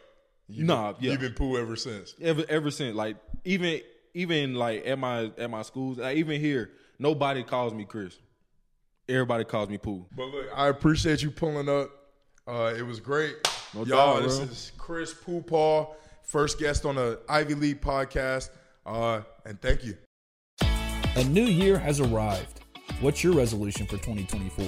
[0.51, 1.11] You Nah, been, yeah.
[1.12, 2.14] You've been Pooh ever since.
[2.21, 2.97] ever ever since.
[2.97, 3.81] Like even
[4.14, 8.17] even like at my at my schools, like, even here, nobody calls me Chris.
[9.09, 10.07] Everybody calls me Pooh.
[10.17, 11.91] But look, I appreciate you pulling up.
[12.49, 13.37] Uh, it was great.
[13.75, 14.47] No Y'all, doubt, this bro.
[14.47, 18.49] is Chris Pooh Paul, first guest on the Ivey League podcast.
[18.87, 19.97] Uh, and thank you.
[20.63, 22.61] A new year has arrived.
[23.01, 24.65] What's your resolution for 2024?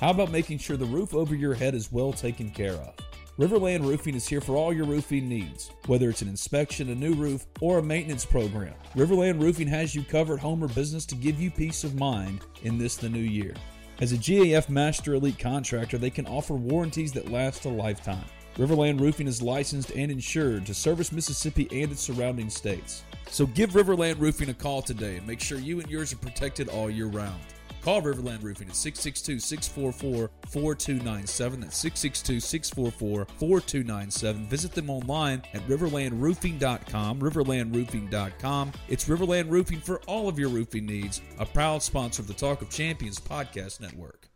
[0.00, 2.94] How about making sure the roof over your head is well taken care of?
[3.38, 7.14] Riverland Roofing is here for all your roofing needs, whether it's an inspection, a new
[7.14, 8.74] roof, or a maintenance program.
[8.94, 12.78] Riverland Roofing has you covered home or business to give you peace of mind in
[12.78, 13.54] this the new year.
[14.00, 18.24] As a GAF Master Elite contractor, they can offer warranties that last a lifetime.
[18.56, 23.04] Riverland Roofing is licensed and insured to service Mississippi and its surrounding states.
[23.28, 26.68] So give Riverland Roofing a call today and make sure you and yours are protected
[26.68, 27.40] all year round.
[27.84, 31.60] Call Riverland Roofing at 662 644 4297.
[31.60, 34.48] That's 662 644 4297.
[34.48, 37.20] Visit them online at riverlandroofing.com.
[37.20, 38.72] Riverlandroofing.com.
[38.88, 42.62] It's Riverland Roofing for all of your roofing needs, a proud sponsor of the Talk
[42.62, 44.30] of Champions podcast network.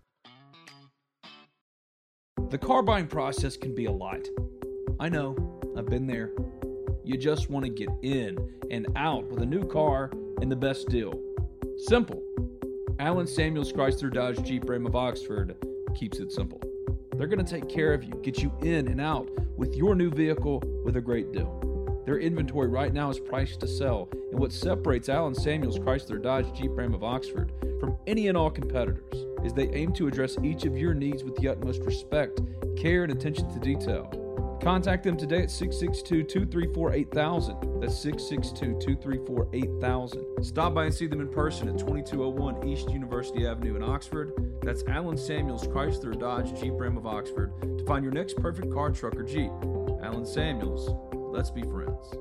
[2.51, 4.21] The car buying process can be a lot.
[5.01, 5.35] I know,
[5.75, 6.33] I've been there.
[7.03, 8.37] You just want to get in
[8.71, 10.11] and out with a new car
[10.43, 11.15] and the best deal.
[11.87, 12.23] Simple.
[13.01, 15.55] Allen Samuels Chrysler Dodge Jeep Ram of Oxford
[15.95, 16.61] keeps it simple.
[17.17, 20.11] They're going to take care of you, get you in and out with your new
[20.11, 22.03] vehicle with a great deal.
[22.07, 26.53] Their inventory right now is priced to sell, and what separates Allen Samuels Chrysler Dodge
[26.59, 30.65] Jeep Ram of Oxford from any and all competitors is they aim to address each
[30.65, 32.41] of your needs with the utmost respect,
[32.77, 34.11] care, and attention to detail.
[34.61, 37.81] Contact them today at 662 234 8000.
[37.81, 40.45] That's 662 234 8000.
[40.45, 44.33] Stop by and see them in person at 2201 East University Avenue in Oxford.
[44.63, 48.91] That's Allen Samuels Chrysler Dodge Jeep Ram of Oxford to find your next perfect car,
[48.91, 49.53] truck, or Jeep.
[50.03, 52.15] Allen Samuels, let's be friends.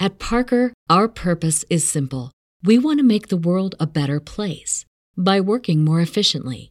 [0.00, 2.30] At Parker, our purpose is simple.
[2.62, 4.84] We want to make the world a better place
[5.16, 6.70] by working more efficiently,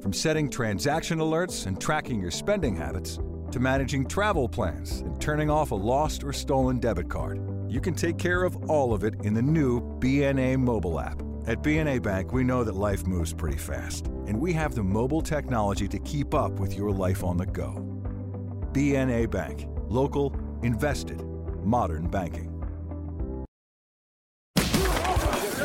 [0.00, 3.18] From setting transaction alerts and tracking your spending habits
[3.50, 7.94] to managing travel plans and turning off a lost or stolen debit card, you can
[7.94, 11.20] take care of all of it in the new BNA mobile app.
[11.48, 15.22] At BNA Bank, we know that life moves pretty fast, and we have the mobile
[15.22, 17.72] technology to keep up with your life on the go.
[18.72, 20.32] BNA Bank, local,
[20.62, 21.20] invested,
[21.64, 22.57] modern banking.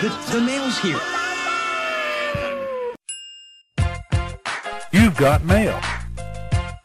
[0.00, 1.00] The, the mail's here.
[4.92, 5.80] You've got mail.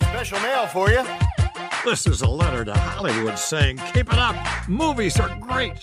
[0.01, 1.03] Special mail for you.
[1.83, 4.35] This is a letter to Hollywood saying, Keep it up.
[4.69, 5.73] Movies are great.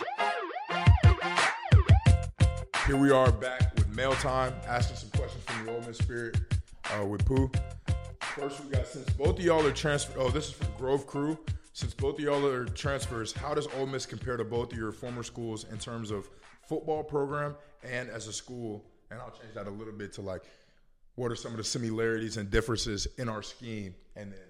[2.87, 6.39] Here we are back with mail time, asking some questions from the Ole Miss Spirit
[6.93, 7.51] uh, with Pooh.
[8.21, 10.19] First, we got since both of y'all are transfer.
[10.19, 11.39] Oh, this is from Grove Crew.
[11.75, 14.93] Since both of y'all are transfers, how does Ole Miss compare to both of your
[14.93, 16.29] former schools in terms of
[16.69, 18.85] football program and as a school?
[19.11, 20.43] And I'll change that a little bit to like,
[21.15, 24.41] what are some of the similarities and differences in our scheme, and then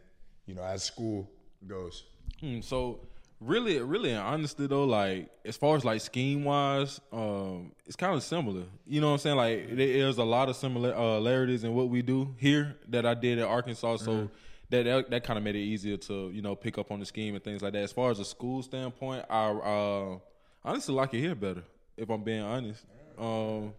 [0.47, 1.31] you know, as school
[1.67, 2.05] goes.
[2.41, 3.07] Hmm, so
[3.41, 8.23] really, really, honestly though, like as far as like scheme wise, um, it's kind of
[8.25, 8.65] similar.
[8.85, 9.37] You know what I'm saying?
[9.37, 13.47] Like there's a lot of similarities in what we do here that I did at
[13.47, 13.99] Arkansas.
[13.99, 14.13] So.
[14.13, 14.35] Mm-hmm
[14.73, 17.07] that that, that kind of made it easier to you know pick up on the
[17.07, 17.83] scheme and things like that.
[17.83, 20.19] As far as a school standpoint, I uh,
[20.65, 21.63] honestly like it here better.
[21.97, 22.85] If I'm being honest,
[23.19, 23.75] um,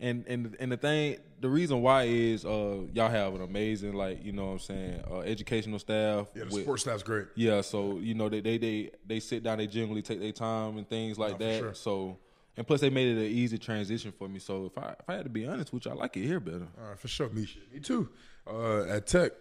[0.00, 4.24] and and and the thing, the reason why is uh, y'all have an amazing like
[4.24, 6.28] you know what I'm saying uh, educational staff.
[6.34, 7.26] Yeah, the with, sports staff's great.
[7.34, 10.78] Yeah, so you know they they they, they sit down, they generally take their time
[10.78, 11.58] and things like no, that.
[11.60, 11.74] Sure.
[11.74, 12.18] So.
[12.56, 14.38] And plus, they made it an easy transition for me.
[14.38, 16.38] So if I if I had to be honest with you, I like it here
[16.38, 16.68] better.
[16.80, 17.28] All right, for sure.
[17.30, 18.08] Me, me too.
[18.46, 19.32] Uh, at Tech,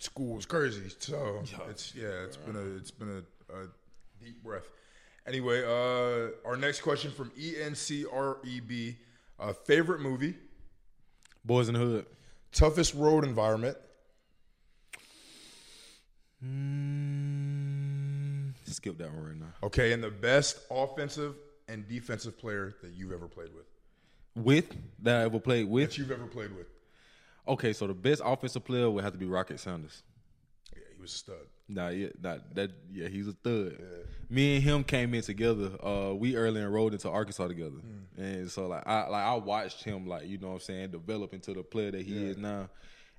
[0.00, 0.90] school was crazy.
[0.98, 3.22] So it's yeah, it's been a it's been a,
[3.54, 3.68] a
[4.22, 4.68] deep breath.
[5.26, 8.96] Anyway, uh, our next question from ENCREB:
[9.38, 10.34] uh, favorite movie,
[11.46, 12.06] Boyz n the Hood,
[12.52, 13.76] toughest road environment.
[16.44, 17.60] Mm,
[18.64, 19.52] skip that one right now.
[19.62, 21.34] Okay, and the best offensive
[21.68, 23.66] and defensive player that you've ever played with.
[24.34, 25.90] With that I ever played with.
[25.90, 26.66] That you've ever played with.
[27.50, 30.04] Okay, so the best offensive player would have to be Rocket Sanders.
[30.72, 31.36] Yeah, he was a stud.
[31.68, 33.76] Nah, yeah, nah, that yeah, he's a stud.
[33.76, 33.86] Yeah.
[34.28, 35.70] Me and him came in together.
[35.84, 38.18] Uh, we early enrolled into Arkansas together, mm.
[38.18, 41.34] and so like I like I watched him like you know what I'm saying develop
[41.34, 42.30] into the player that he yeah.
[42.30, 42.68] is now.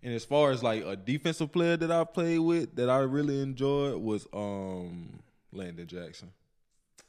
[0.01, 3.41] And as far as like a defensive player that I played with that I really
[3.41, 5.19] enjoyed was um
[5.51, 6.31] Landon Jackson.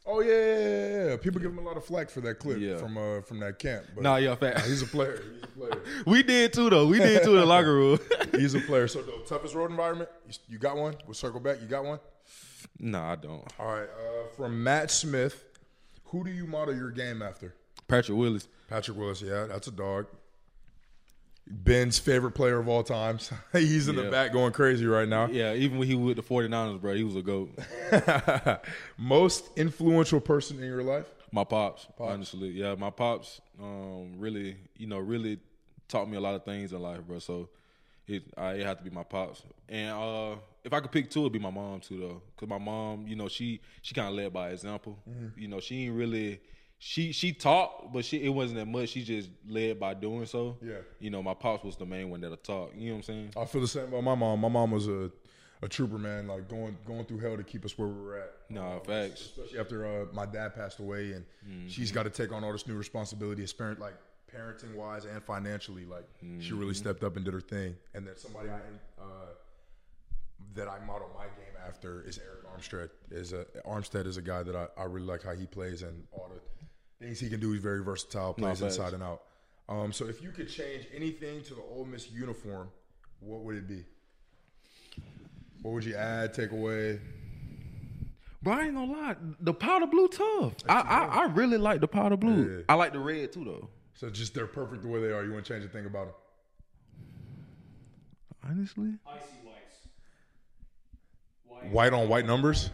[0.05, 2.77] Oh yeah, yeah, yeah, People give him a lot of flack for that clip yeah.
[2.77, 3.87] from uh, from that camp.
[3.95, 4.67] But nah, yeah, fact.
[4.67, 5.23] he's a player.
[5.33, 5.83] He's a player.
[6.07, 6.89] we did too, though.
[6.89, 8.01] We did too in the locker room.
[8.33, 8.89] he's a player.
[8.89, 10.11] So the toughest road environment,
[10.49, 10.97] you, got one?
[11.07, 11.61] We'll circle back.
[11.61, 12.01] You got one?
[12.81, 13.45] No, nah, I don't.
[13.61, 13.89] All right.
[13.89, 15.45] Uh, from Matt Smith,
[16.07, 17.55] who do you model your game after?
[17.87, 18.49] Patrick Willis.
[18.69, 19.23] Patrick Willis.
[19.23, 20.07] Yeah, that's a dog.
[21.47, 23.33] Ben's favorite player of all times.
[23.53, 24.03] He's in yeah.
[24.03, 25.27] the back going crazy right now.
[25.27, 27.59] Yeah, even when he was with the 49ers, bro, he was a GOAT.
[28.97, 31.07] Most influential person in your life?
[31.33, 32.13] My pops, pops.
[32.13, 32.49] honestly.
[32.51, 35.39] Yeah, my pops um, really, you know, really
[35.89, 37.19] taught me a lot of things in life, bro.
[37.19, 37.49] So
[38.07, 39.43] it, I, it had to be my pops.
[39.69, 42.23] And uh, if I could pick two, it'd be my mom too, though.
[42.35, 44.99] Because my mom, you know, she she kind of led by example.
[45.09, 45.41] Mm-hmm.
[45.41, 46.41] You know, she ain't really–
[46.85, 48.89] she she taught, but she it wasn't that much.
[48.89, 50.57] She just led by doing so.
[50.61, 50.79] Yeah.
[50.99, 52.73] You know, my pops was the main one that'll talk.
[52.75, 53.33] You know what I'm saying?
[53.37, 54.41] I feel the same about my mom.
[54.41, 55.09] My mom was a
[55.63, 56.27] a trooper, man.
[56.27, 58.33] Like going going through hell to keep us where we were at.
[58.51, 59.21] No, uh, facts.
[59.21, 61.69] Especially after uh, my dad passed away, and mm-hmm.
[61.69, 63.95] she's got to take on all this new responsibility as parent, like
[64.35, 65.85] parenting wise and financially.
[65.85, 66.41] Like mm-hmm.
[66.41, 66.83] she really mm-hmm.
[66.83, 67.77] stepped up and did her thing.
[67.95, 68.59] And then somebody I
[69.01, 69.05] uh,
[70.55, 72.89] that I model my game after is Arik Armstead.
[73.13, 76.03] Is a Armstead is a guy that I, I really like how he plays and
[76.11, 76.41] all the
[77.03, 77.53] things he can do.
[77.53, 79.23] He's very versatile, plays no, inside and out.
[79.69, 82.69] Um, so if you could change anything to the Ole Miss uniform,
[83.21, 83.85] what would it be?
[85.63, 87.01] What would you add, take away?
[88.43, 89.17] Bro, I ain't gonna lie.
[89.41, 90.55] The powder blue tough.
[90.69, 92.57] I, I I really like the powder blue.
[92.59, 92.63] Yeah.
[92.69, 93.69] I like the red too though.
[93.95, 95.23] So just they're perfect the way they are.
[95.23, 96.15] You wouldn't change a thing about them.
[98.45, 98.95] Honestly.
[99.07, 99.77] Icy whites.
[101.47, 102.71] White, white on white numbers.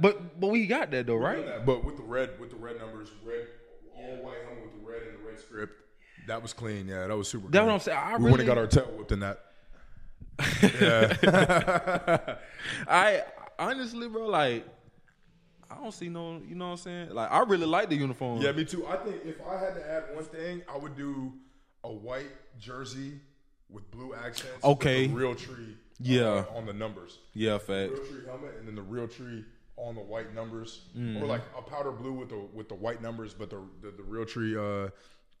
[0.00, 1.64] But but we got that though, right?
[1.64, 3.46] But with the red, with the red numbers, red
[3.96, 5.72] all white helmet with the red and the red script,
[6.26, 6.88] that was clean.
[6.88, 7.48] Yeah, that was super.
[7.48, 7.66] That's clean.
[7.66, 7.98] what I'm saying.
[7.98, 9.40] I we wouldn't have got our tail whipped in that.
[10.80, 12.36] Yeah.
[12.88, 13.22] I
[13.58, 14.66] honestly, bro, like
[15.70, 17.10] I don't see no, you know what I'm saying?
[17.10, 18.40] Like I really like the uniform.
[18.40, 18.86] Yeah, me too.
[18.86, 21.32] I think if I had to add one thing, I would do
[21.84, 23.20] a white jersey
[23.70, 24.54] with blue accents.
[24.56, 25.08] with Okay.
[25.08, 25.74] Realtree.
[26.00, 26.22] Yeah.
[26.24, 27.18] uh, on the numbers.
[27.34, 27.92] Yeah, fact.
[27.92, 29.44] Realtree helmet, and then the Realtree
[29.76, 31.20] on the white numbers, Mhm.
[31.20, 34.02] or like a powder blue with the with the white numbers, but the the, the
[34.02, 34.90] Realtree uh,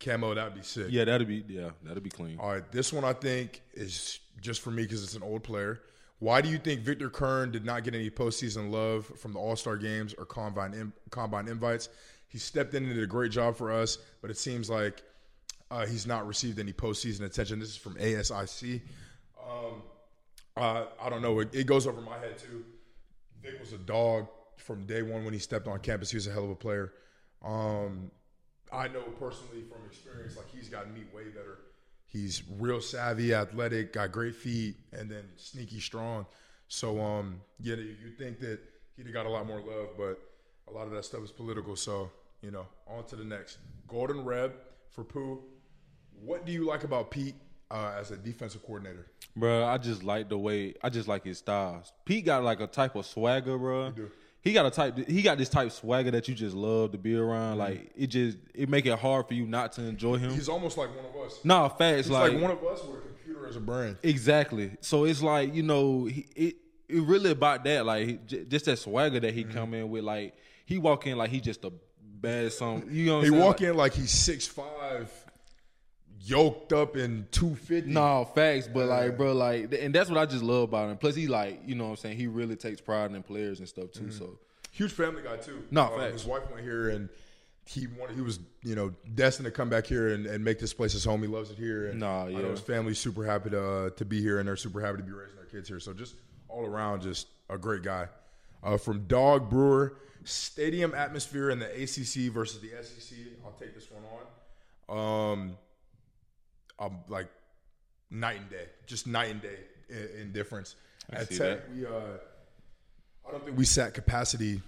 [0.00, 0.34] camo.
[0.34, 0.86] That'd be sick.
[0.90, 2.38] Yeah, that'd be yeah, that'd be clean.
[2.38, 5.80] All right, this one I think is just for me because it's an old player.
[6.18, 9.56] Why do you think Victor Curne did not get any postseason love from the All
[9.56, 11.88] Star games or combine in, combine invites?
[12.28, 15.02] He stepped in and did a great job for us, but it seems like
[15.70, 17.58] uh, he's not received any postseason attention.
[17.60, 18.80] This is from ASIC.
[19.40, 19.82] Um,
[20.56, 21.38] uh, I don't know.
[21.40, 22.64] It, it goes over my head too.
[23.44, 26.10] Vic was a dog from day one when he stepped on campus.
[26.10, 26.92] He was a hell of a player.
[27.44, 28.10] Um,
[28.72, 31.58] I know personally from experience, like he's gotten me way better.
[32.06, 36.26] He's real savvy, athletic, got great feet, and then sneaky strong.
[36.68, 38.60] So, um, yeah, you think that
[38.96, 40.18] he'd have got a lot more love, but
[40.68, 41.76] a lot of that stuff is political.
[41.76, 43.58] So, you know, on to the next.
[43.88, 44.52] Golden Reb
[44.90, 45.40] for Pooh.
[46.12, 47.34] What do you like about Pete
[47.70, 49.06] uh, as a defensive coordinator?
[49.36, 51.92] Bro, I just like the way I just like his styles.
[52.04, 53.92] Pete got like a type of swagger, bro.
[54.42, 54.96] He got a type.
[55.08, 57.58] He got this type swagger that you just love to be around.
[57.58, 60.30] Like it just it make it hard for you not to enjoy him.
[60.32, 61.40] He's almost like one of us.
[61.44, 63.96] Nah, facts like, like, one of us with a computer as a brand.
[64.02, 64.72] Exactly.
[64.80, 66.56] So it's like you know, he, it
[66.88, 67.86] it really about that.
[67.86, 69.52] Like j- just that swagger that he Mm-hmm.
[69.58, 70.04] come in with.
[70.04, 70.34] Like
[70.66, 72.86] he walk in like he just a bad some.
[72.90, 73.42] You know, what He I'm saying?
[73.44, 75.10] walk Like- in like he's six five,
[76.24, 77.90] yoked up in two fifty.
[77.90, 80.96] No, facts, but like, bro, like, and that's what I just love about him.
[80.96, 83.68] Plus, he like, you know, what I'm saying he really takes pride in players and
[83.68, 84.10] stuff too.
[84.10, 84.38] So,
[84.72, 85.64] huge family guy too.
[85.70, 86.12] No, Uh, facts.
[86.12, 87.08] his wife went here and
[87.66, 88.16] he wanted.
[88.16, 91.04] He was you know destined to come back here and, and make this place his
[91.04, 91.20] home.
[91.22, 91.88] He loves it here.
[91.88, 92.40] And Nah, yeah.
[92.40, 95.02] know his family's super happy to uh, to be here and they're super happy to
[95.02, 95.80] be raising their kids here.
[95.80, 96.14] So just
[96.48, 98.08] all around, just a great guy.
[98.62, 103.18] Uh, from Dog Brewer, stadium atmosphere in the ACC versus the SEC.
[103.44, 104.02] I'll take this one
[104.88, 105.30] on.
[105.32, 105.56] Um,
[106.78, 107.28] um, like
[108.10, 109.58] night and day, just night and day
[109.88, 110.76] in, in difference.
[111.12, 111.74] I At see Tech, that.
[111.74, 111.90] we uh,
[113.26, 114.62] I don't think we sat capacity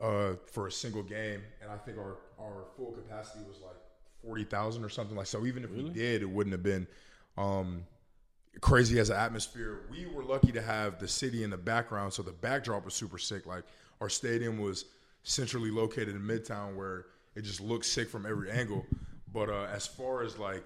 [0.00, 3.76] uh, for a single game, and I think our our full capacity was like
[4.22, 5.26] forty thousand or something like.
[5.26, 6.86] So even if we did, it wouldn't have been
[7.36, 7.84] um,
[8.60, 9.82] crazy as an atmosphere.
[9.90, 13.18] We were lucky to have the city in the background, so the backdrop was super
[13.18, 13.46] sick.
[13.46, 13.64] Like
[14.00, 14.86] our stadium was
[15.22, 18.84] centrally located in Midtown, where it just looked sick from every angle.
[19.32, 20.62] But uh, as far as like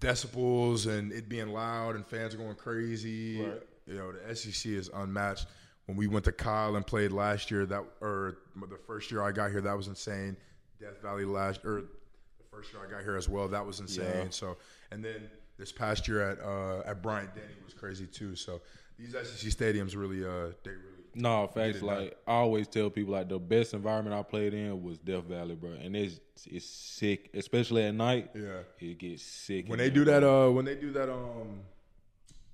[0.00, 3.62] decibels and it being loud and fans are going crazy, Right.
[3.86, 5.46] you know, the SEC is unmatched.
[5.86, 9.32] When we went to Kyle and played last year, that or the first year I
[9.32, 10.36] got here, that was insane.
[10.78, 14.04] Death Valley last or the first year I got here as well, that was insane.
[14.14, 14.26] Yeah.
[14.30, 14.58] So
[14.92, 18.36] and then this past year at uh, at Bryant Denny was crazy too.
[18.36, 18.60] So
[18.98, 21.76] these SEC stadiums really uh they really no, get facts.
[21.78, 21.88] it done.
[22.04, 25.54] Like I always tell people, like the best environment I played in was Death Valley,
[25.54, 28.30] bro, and it's it's sick, especially at night.
[28.34, 30.48] Yeah, it gets sick when they there, do that bro.
[30.48, 31.60] uh when they do that um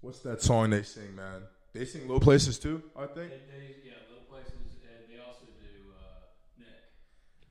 [0.00, 3.30] what's that song they sing man they sing low places too I think
[3.84, 6.76] yeah, low places, and they also do uh, neck.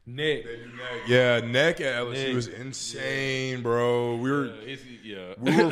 [0.06, 0.46] Neck.
[0.46, 1.08] They do neck.
[1.08, 2.36] Yeah, neck at LSU Neck.
[2.36, 4.16] was insane, bro.
[4.18, 5.34] We were, Yeah, it's- yeah.
[5.40, 5.70] we were,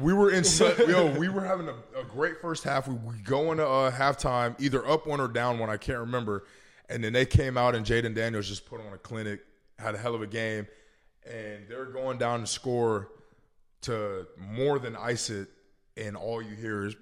[0.00, 2.88] we were in, su- yo, we were having a, a great first half.
[2.88, 5.70] We, we go into uh, halftime, either up one or down one.
[5.70, 6.44] I can't remember.
[6.88, 9.40] And then they came out and Jayden Daniels just put on a clinic,
[9.78, 10.66] had a hell of a game,
[11.24, 13.08] and they're going down to score
[13.82, 15.48] to more than ice it,
[15.96, 16.94] and all you hear is.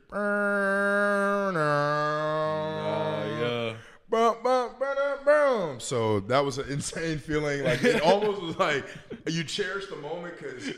[3.40, 3.74] yeah.
[4.10, 5.80] Bum.
[5.80, 7.64] So that was an insane feeling.
[7.64, 8.84] Like it almost was like
[9.26, 10.70] you cherish the moment because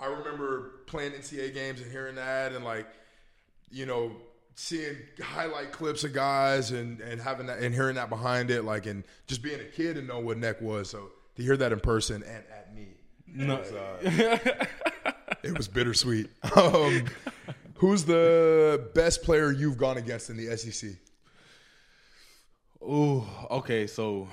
[0.00, 2.86] I remember playing NCAA games and hearing that and like
[3.70, 4.12] you know
[4.54, 8.86] seeing highlight clips of guys and and having that and hearing that behind it like
[8.86, 10.88] and just being a kid and know what neck was.
[10.90, 12.88] So to hear that in person and at me,
[13.26, 13.56] No.
[13.56, 14.64] it was, uh,
[15.44, 16.28] it was bittersweet.
[16.56, 17.04] Um,
[17.74, 20.90] who's the best player you've gone against in the SEC?
[22.80, 23.86] Oh, okay.
[23.86, 24.28] So,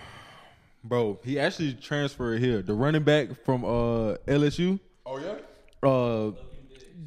[0.84, 2.61] bro, he actually transferred here.
[2.61, 4.80] The running back from uh LSU.
[5.05, 5.36] Oh yeah.
[5.86, 6.31] Uh,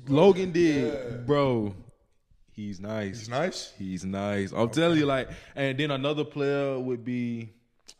[0.06, 1.74] Logan Diggs, bro.
[2.52, 3.20] He's nice.
[3.20, 3.72] He's nice.
[3.78, 4.52] He's nice.
[4.52, 7.50] I'm telling you, like, and then another player would be,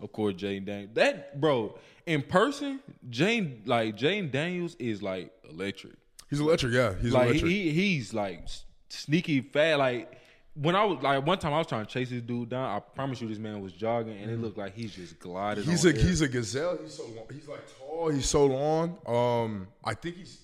[0.01, 0.91] of course, Jayden Daniels.
[0.95, 5.95] That bro, in person, Jane like Jayden Daniels is like electric.
[6.29, 6.73] He's electric.
[6.73, 7.51] Yeah, he's like electric.
[7.51, 8.49] he he's like
[8.89, 9.79] sneaky fat.
[9.79, 10.19] Like
[10.55, 12.65] when I was like one time I was trying to chase this dude down.
[12.65, 15.67] I promise you, this man was jogging, and it looked like he's just glided.
[15.67, 15.95] He's a air.
[15.95, 16.79] he's a gazelle.
[16.83, 17.27] He's so long.
[17.33, 18.09] He's like tall.
[18.09, 18.99] He's so long.
[19.07, 20.41] Um, I think he's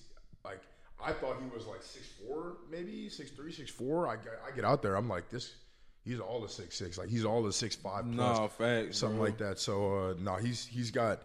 [1.05, 4.07] I thought he was like six four, maybe six three, six four.
[4.07, 4.95] I get, I get out there.
[4.95, 5.55] I'm like this.
[6.03, 6.97] He's all the six six.
[6.97, 9.25] Like he's all the six five plus, Nah, facts, something bro.
[9.27, 9.59] like that.
[9.59, 11.21] So uh, no, he's he's got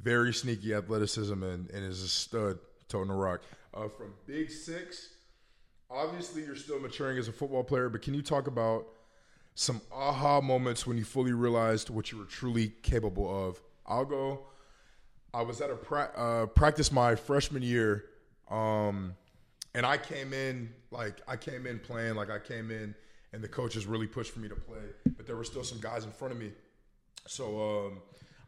[0.00, 2.58] very sneaky athleticism and, and is a stud
[2.88, 3.42] toting the rock.
[3.72, 5.08] Uh, from Big Six,
[5.90, 8.86] obviously you're still maturing as a football player, but can you talk about
[9.56, 13.60] some aha moments when you fully realized what you were truly capable of?
[13.86, 14.46] I'll go.
[15.32, 18.04] I was at a pra- uh, practice my freshman year,
[18.50, 19.14] um,
[19.74, 22.94] and I came in like I came in playing like I came in,
[23.32, 24.84] and the coaches really pushed for me to play,
[25.16, 26.52] but there were still some guys in front of me.
[27.26, 27.98] So um,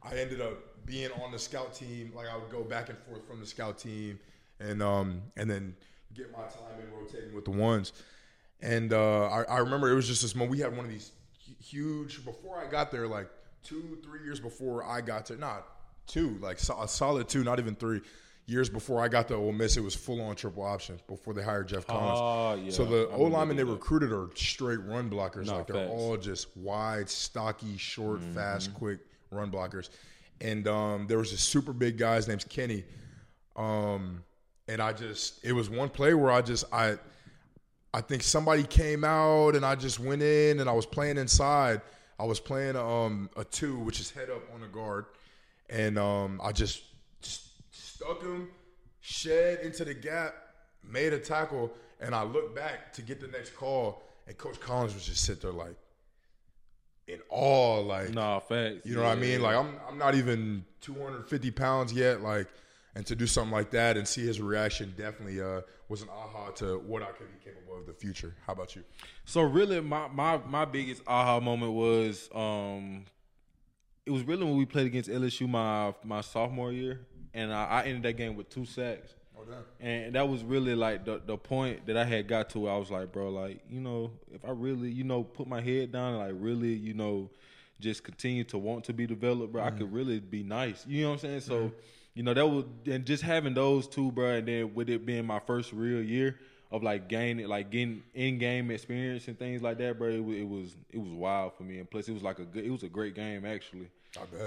[0.03, 2.13] I ended up being on the scout team.
[2.15, 4.19] Like I would go back and forth from the scout team,
[4.61, 5.75] and um, and then
[6.15, 7.93] get my time in rotating with the ones.
[8.63, 10.53] And uh, I, I remember it was just this moment.
[10.53, 11.13] We had one of these
[11.61, 13.29] huge before I got there, like
[13.63, 15.67] two, three years before I got to not
[16.07, 18.01] two, like so, a solid two, not even three
[18.47, 19.77] years before I got to Ole Miss.
[19.77, 22.19] It was full on triple option before they hired Geoff Collins.
[22.23, 22.71] Ah, yeah.
[22.71, 23.73] So the O linemen they that.
[23.73, 25.47] recruited are straight run blockers.
[25.47, 25.91] Like they're facts.
[25.93, 28.35] all just wide, stocky, short, Mm-hmm.
[28.35, 29.91] fast, quick run blockers.
[30.41, 32.17] And um, there was a super big guy.
[32.17, 32.85] His name's Kenny.
[33.57, 34.23] Um,
[34.69, 36.99] and I just it was one play where I just I
[37.95, 41.81] I think somebody came out and I just went in and I was playing inside.
[42.19, 45.07] I was playing um a two, which is head up on a guard,
[45.71, 46.85] and um I just st-
[48.07, 48.49] stuck him,
[49.01, 50.35] shed into the gap,
[50.83, 54.95] made a tackle, and I looked back to get the next call, and Coach Collins
[54.95, 55.77] was just sit there like
[57.09, 58.85] in awe, like Nah, facts.
[58.85, 59.41] you know what I mean?
[59.41, 62.49] Like I'm I'm not even 250 pounds yet, like,
[62.95, 66.51] and to do something like that and see his reaction definitely uh, was an aha
[66.57, 68.35] to what I could be capable of in the future.
[68.47, 68.83] How about you?
[69.25, 73.05] So really, my my my biggest aha moment was um,
[74.05, 77.07] it was really when we played against LSU my my sophomore year,
[77.37, 79.15] and I, I ended that game with two sacks.
[79.39, 79.43] Oh!
[79.79, 82.61] And that was really like the the point that I had got to.
[82.61, 85.61] Where I was like, bro, like you know, if I really you know put my
[85.61, 87.31] head down and like really you know
[87.79, 89.95] just continue to want to be developed, bro, I could mm-hmm.
[89.95, 90.85] really be nice.
[90.87, 91.41] You know what I'm saying?
[91.41, 91.55] So.
[91.55, 91.77] Mm-hmm.
[92.15, 95.27] You know that was and just having those two, bro, and then with it being
[95.27, 96.39] my first real year
[96.71, 100.09] of like gaining, like getting in game experience and things like that, bro.
[100.09, 102.65] It, it was it was wild for me, and plus it was like a good,
[102.65, 103.91] it was a great game actually.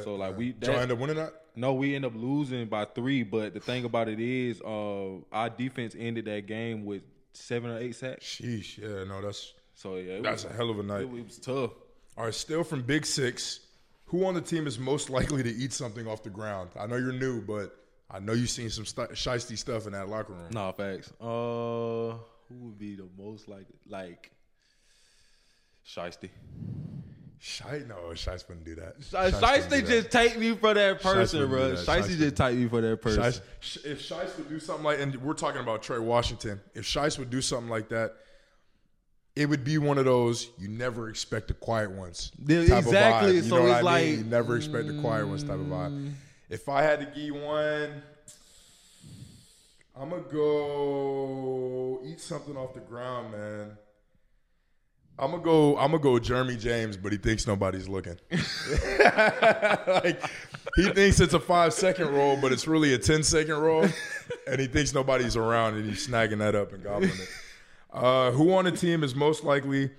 [0.04, 1.34] So like we, Did y'all end up winning that?
[1.56, 3.24] no, we end up losing by three.
[3.24, 7.04] But the thing about it is, uh, our defense ended that game with
[7.34, 8.26] seven or eight sacks.
[8.26, 11.02] Sheesh, yeah, no, that's So yeah, that's was, a hell of a night.
[11.02, 11.72] It, was tough.
[12.18, 13.62] All right, still from Big Six,
[14.06, 16.72] who on the team is most likely to eat something off the ground?
[16.80, 17.76] I know you're new, but
[18.12, 20.50] I know you've seen some st- shisty stuff in that locker room.
[20.52, 21.12] Nah, facts.
[21.22, 22.16] Uh,
[22.50, 24.32] who would be the most like like
[25.88, 26.30] Shiesty?
[27.42, 29.00] Shy, no, Shiesty wouldn't do that.
[29.00, 29.86] Do that.
[29.88, 31.70] just take me for that person, bro.
[31.70, 31.86] that.
[31.86, 33.24] Just take me for that person.
[33.24, 37.18] Shice, if Shice would do something like, and we're talking about Trey Washington, if Shice
[37.18, 38.16] would do something like that,
[39.38, 42.34] it would be one of those you never expect the quiet ones.
[42.46, 43.36] Yeah, type of exactly.
[43.36, 43.84] You So know what it's I mean?
[43.86, 45.92] like, you never expect the quiet ones type of vibe.
[45.98, 46.12] Mm.
[46.50, 48.02] If I had to give one,
[49.96, 53.78] I'm gonna go eat something off the ground, man.
[55.20, 55.78] I'm gonna go.
[55.78, 58.18] I'm gonna go Jeremy James, but he thinks nobody's looking.
[58.32, 60.22] like
[60.78, 63.86] he thinks it's a five second roll, but it's really a 10 second roll,
[64.48, 67.30] and he thinks nobody's around, and he's snagging that up and gobbling it.
[67.92, 69.92] Uh, who on the team is most likely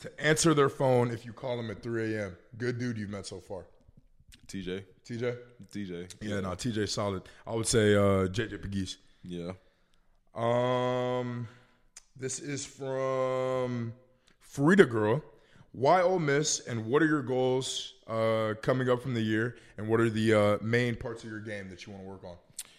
[0.00, 2.36] to answer their phone if you call them at 3 a.m.?
[2.58, 3.66] Good dude you've met so far.
[4.48, 5.36] TJ, TJ.
[5.72, 6.14] TJ.
[6.20, 7.22] Yeah, no, TJ solid.
[7.46, 8.96] I would say uh, JJ Pegues.
[9.22, 9.52] Yeah.
[10.34, 11.48] Um,
[12.16, 13.94] this is from
[14.56, 15.22] Frida Girl.
[15.72, 19.86] Why Ole Miss, and what are your goals uh, coming up from the year, and
[19.86, 22.36] what are the uh, main parts of your game that you want to work on?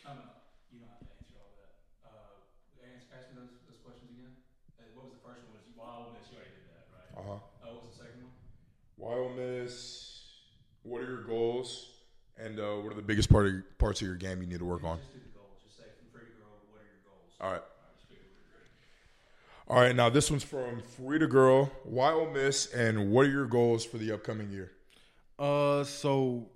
[0.09, 0.17] Um,
[0.73, 2.09] you don't have to answer all that.
[2.09, 4.33] Uh, ask, ask me those, those questions again.
[4.79, 5.53] Uh, what was the first one?
[5.53, 6.25] Was why Ole Miss?
[6.33, 7.13] You already did that, right?
[7.13, 7.37] Uh huh.
[7.37, 8.33] Uh, what was the second one?
[8.97, 10.33] Why Ole Miss?
[10.81, 11.93] What are your goals,
[12.41, 14.65] and uh, what are the biggest part of parts of your game you need to
[14.65, 14.97] work on?
[14.97, 15.21] Just do
[19.69, 21.69] All right, now this one's from Frida Girl.
[21.83, 24.71] Why Ole Miss, and what are your goals for the upcoming year?
[25.37, 26.47] Uh, so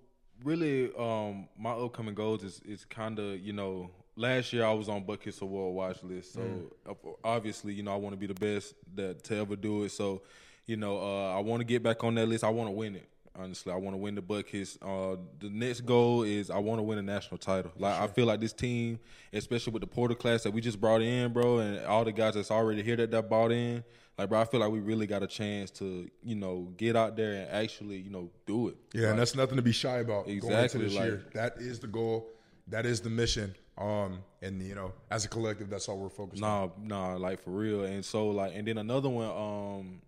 [0.46, 4.88] really, um, my upcoming goals is is kind of you know last year I was
[4.88, 6.36] on Butkus Award watch list.
[6.36, 9.84] So uh, obviously, you know, I want to be the best that to ever do
[9.84, 9.92] it.
[9.92, 10.22] So,
[10.66, 12.46] you know, uh, I want to get back on that list.
[12.46, 13.10] I want to win it.
[13.34, 14.78] Honestly, I want to win the Butkus.
[14.82, 17.72] Uh, the next goal is I want to win a national title.
[17.78, 19.00] Like I feel like this team,
[19.32, 22.34] especially with the portal class that we just brought in, bro, and all the guys
[22.36, 23.84] that's already here that that bought in.
[24.18, 27.16] Like, bro, I feel like we really got a chance to, you know, get out
[27.16, 28.76] there and actually, you know, do it.
[28.94, 31.26] Yeah, and that's nothing to be shy about going into Exactly, this like- year.
[31.34, 32.30] That is the goal.
[32.68, 33.56] That is the mission.
[33.78, 36.72] Um, and you know, as a collective, that's all we're focused on.
[36.84, 37.86] Nah, nah, like for real.
[37.86, 40.02] And so like, and then another one, um,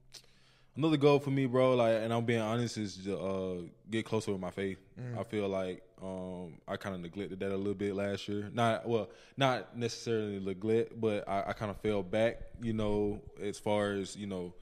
[0.75, 1.75] another goal for me, bro.
[1.75, 3.55] Like, and I'm being honest, is to uh,
[3.89, 4.79] get closer with my faith.
[4.99, 5.19] Mm.
[5.19, 8.49] I feel like um, I kind of neglected that a little bit last year.
[8.53, 12.41] Not well, not necessarily neglect, but I, I kind of fell back.
[12.61, 14.53] You know, as far as you know,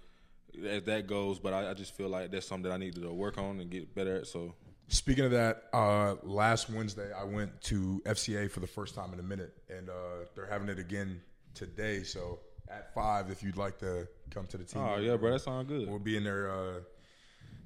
[0.65, 1.39] as that goes.
[1.39, 3.69] But I, I just feel like that's something that I need to work on and
[3.69, 4.27] get better at.
[4.27, 4.55] So.
[4.87, 9.21] Speaking of that, uh, last Wednesday I went to FCA for the first time in
[9.21, 11.21] a minute, and uh, they're having it again
[11.53, 12.03] today.
[12.03, 12.39] So
[12.71, 15.67] at five, if you'd like to come to the team, Oh yeah, bro, that sounds
[15.67, 15.89] good.
[15.89, 16.79] we'll be in there uh,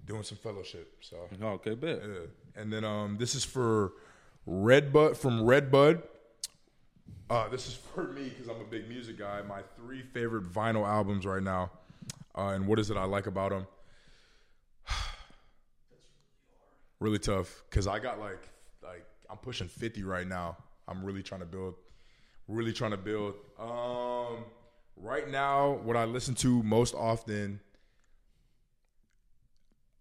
[0.06, 0.98] doing some fellowship.
[1.02, 2.02] So Okay, bet.
[2.04, 2.62] yeah.
[2.62, 3.94] and then um, this is for
[4.46, 6.02] Redbud from Redbud.
[7.30, 9.42] Uh, this is for me because I'm a big music guy.
[9.42, 11.72] My three favorite vinyl albums right now,
[12.38, 13.66] uh, and what is it I like about them?
[17.00, 18.48] really tough because I got like
[18.84, 20.58] like I'm pushing 50 right now.
[20.88, 21.76] I'm really trying to build,
[22.48, 23.34] really trying to build.
[23.60, 24.46] Um,
[24.96, 27.60] right now, what I listen to most often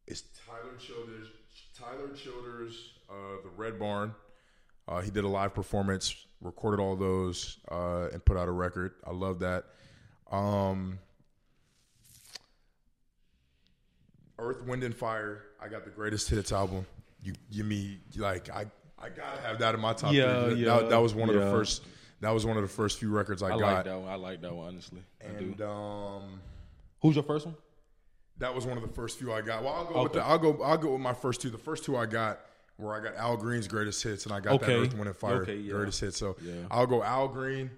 [0.07, 1.29] is Tyler Childers.
[1.79, 4.15] Tyler Childers, uh, the Red Barn.
[4.87, 8.93] Uh, he did a live performance, recorded all those, uh, and put out a record.
[9.07, 9.65] I love that.
[10.31, 10.99] Um,
[14.39, 15.43] Earth, Wind, and Fire.
[15.61, 16.87] I got the greatest hits album.
[17.23, 18.67] You give me like I
[18.99, 20.57] I gotta have that in my top Yeah, three.
[20.65, 21.83] yeah, that, that was one of the first.
[22.25, 23.61] That was one of the first few records I, I got.
[23.61, 24.09] like that one.
[24.11, 25.03] I like that one honestly.
[25.21, 26.41] And um,
[27.03, 27.55] Who's your first one?
[28.39, 29.63] that was one of the first few I got.
[29.63, 30.19] Well, I'll go with Okay.
[30.21, 31.51] the, I'll go I'll go with my first two.
[31.51, 32.41] The first two I got
[32.77, 34.75] where I got Al Green's greatest hits, and I got that Okay.
[34.83, 35.73] Earth, Wind, and Fire Okay, yeah.
[35.75, 36.17] greatest hits.
[36.19, 36.55] So Yeah.
[36.71, 37.71] I'll go Al Green,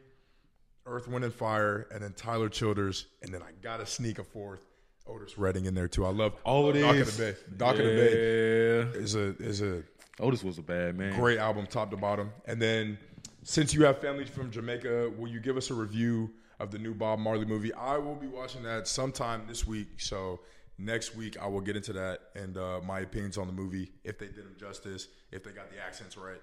[0.86, 4.64] Earth, Wind, and Fire, and then Tyler Childers, and then I gotta sneak a fourth.
[5.08, 6.04] Otis Redding in there too.
[6.04, 6.82] I love Otis.
[6.82, 7.38] Dock of the Bay.
[7.56, 9.00] Dock of the Bay Yeah.
[9.00, 9.82] is a is a
[10.18, 11.14] Otis was a bad man.
[11.20, 12.30] great album, top to bottom.
[12.46, 12.98] And then,
[13.46, 16.94] since you have family from Jamaica, will you give us a review of the new
[16.94, 17.72] Bob Marley movie?
[17.72, 19.86] I will be watching that sometime this week.
[19.98, 20.40] So
[20.78, 24.18] next week, I will get into that and uh, my opinions on the movie, if
[24.18, 26.40] they did him justice, if they got the accents right.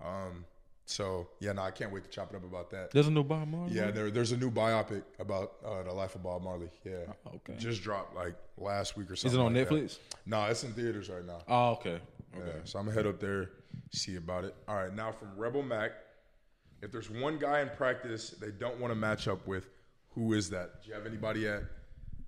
[0.00, 0.44] Um,
[0.86, 2.92] so yeah, no, I can't wait to chop it up about that.
[2.92, 3.72] There's a new Bob Marley.
[3.74, 6.70] Yeah, there, there's a new biopic about uh, the life of Bob Marley.
[6.84, 6.98] Yeah,
[7.34, 7.58] okay.
[7.58, 9.32] just dropped like last week or something.
[9.32, 9.74] Is it on like that.
[9.74, 9.98] Netflix?
[10.24, 11.38] No, it's in theaters right now.
[11.48, 11.98] Oh, okay.
[12.32, 12.58] Yeah, Okay.
[12.62, 13.50] so I'm gonna head up there,
[13.90, 14.54] see about it.
[14.68, 15.92] All right, now from Rebel Mac,
[16.84, 19.66] if there's one guy in practice they don't want to match up with,
[20.10, 20.82] who is that?
[20.82, 21.62] Do you have anybody at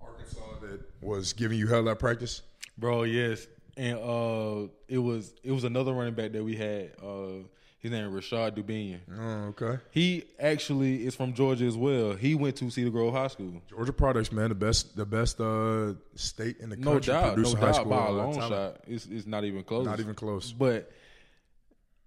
[0.01, 2.41] Arkansas that was giving you hell at practice?
[2.77, 3.47] Bro, yes.
[3.77, 6.91] And uh it was it was another running back that we had.
[7.01, 7.43] Uh
[7.79, 8.99] his name is Rashod Dubinion.
[9.15, 9.77] Oh, okay.
[9.91, 12.13] He actually is from Georgia as well.
[12.13, 13.61] He went to Cedar Grove High School.
[13.69, 17.13] Georgia products, man, the best, the best uh, state in the No country.
[17.13, 18.77] doubt, no producing high doubt by a uh, long shot.
[18.87, 19.85] It's it's not even close.
[19.85, 20.51] Not even close.
[20.51, 20.91] But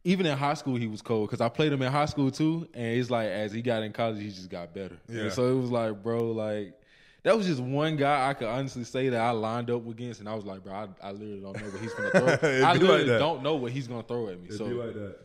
[0.05, 2.68] even in high school, he was cold because I played him in high school too,
[2.72, 4.98] and it's like as he got in college, he just got better.
[5.09, 5.22] Yeah.
[5.22, 6.74] And so it was like, bro, like
[7.22, 10.28] that was just one guy I could honestly say that I lined up against, and
[10.28, 12.66] I was like, bro, I, I literally don't know what he's gonna throw.
[12.66, 14.46] I literally like don't know what he's gonna throw at me.
[14.46, 15.16] It'd so be like that.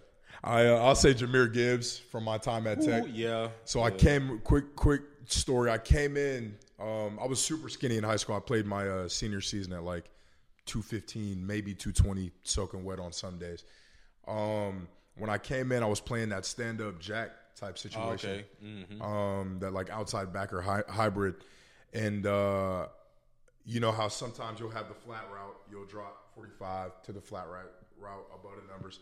[0.43, 3.05] I, uh, I'll say Jahmyr Gibbs from my time at Tech.
[3.05, 3.49] Ooh, yeah.
[3.63, 5.71] So I came quick quick story.
[5.71, 6.55] I came in.
[6.79, 8.35] Um, I was super skinny in high school.
[8.35, 10.09] I played my uh, senior season at like
[10.65, 13.63] 215, maybe 220, soaking wet on some days.
[14.27, 18.29] Um, when I came in, I was playing that stand up jack type situation.
[18.31, 18.45] okay.
[18.63, 19.01] Mhm.
[19.01, 21.35] Um, that like outside backer hy- hybrid,
[21.93, 22.87] and uh,
[23.65, 27.47] you know how sometimes you'll have the flat route, you'll drop 45 to the flat
[27.49, 27.65] right
[27.97, 28.99] route above the numbers.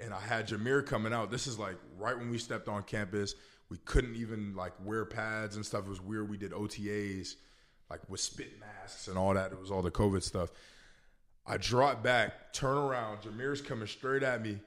[0.00, 1.30] And I had Jahmyr coming out.
[1.30, 3.34] This is like right when we stepped on campus.
[3.68, 5.86] We couldn't even like wear pads and stuff.
[5.86, 6.30] It was weird.
[6.30, 7.34] We did OTAs
[7.90, 9.50] like with spit masks and all that.
[9.50, 10.50] It was all the COVID stuff.
[11.48, 13.22] I drop back, turn around.
[13.22, 14.58] Jahmyr's coming straight at me.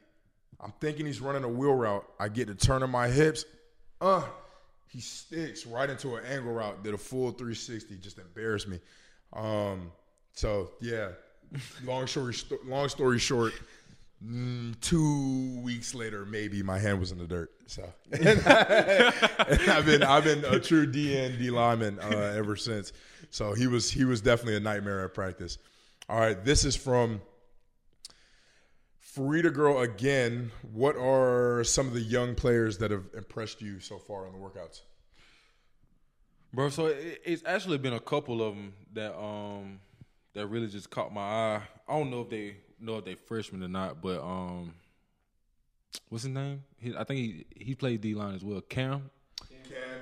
[0.59, 2.05] I'm thinking he's running a wheel route.
[2.19, 3.45] I get to turning my hips.
[3.99, 4.23] Uh,
[4.87, 6.83] he sticks right into an angle route.
[6.83, 7.97] Did a full 360.
[7.97, 8.79] Just embarrassed me.
[9.33, 9.91] Um,
[10.33, 11.09] so yeah.
[11.83, 13.53] Long story long story short,
[14.25, 17.51] mm, two weeks later, maybe my hand was in the dirt.
[17.67, 18.41] So and
[19.69, 22.93] I've been I've been a true DN D lineman uh, ever since.
[23.31, 25.57] So he was he was definitely a nightmare at practice.
[26.09, 27.21] All right, this is from
[29.15, 30.51] Farida girl again.
[30.71, 34.39] What are some of the young players that have impressed you so far in the
[34.39, 34.81] workouts?
[36.53, 39.79] Bro, so it, it's actually been a couple of them that um
[40.33, 41.61] that really just caught my eye.
[41.87, 44.73] I don't know if they know if they freshmen or not, but um,
[46.09, 46.63] what's his name?
[46.77, 48.61] He, I think he he played D line as well.
[48.61, 49.09] Cam.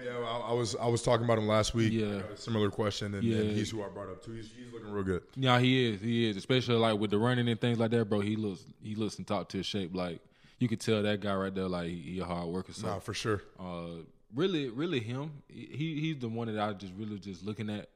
[0.04, 1.92] Yeah, I, I was I was talking about him last week.
[1.94, 2.06] Yeah.
[2.08, 3.38] I got a similar question, and, Yeah.
[3.38, 4.32] and he's who I brought up too.
[4.34, 5.24] He's, he's looking real good.
[5.36, 6.02] Yeah, he is.
[6.02, 6.38] He is.
[6.38, 8.20] Especially like with the running and things like that, bro.
[8.20, 9.96] He looks he looks in top tier shape.
[9.96, 10.20] Like
[10.60, 12.74] you could tell that guy right there, like he, he a hard worker.
[12.74, 13.42] So Nah, for sure.
[13.60, 14.02] Uh,
[14.36, 15.32] really, really him.
[15.48, 17.90] He he's the one that I just really just looking at,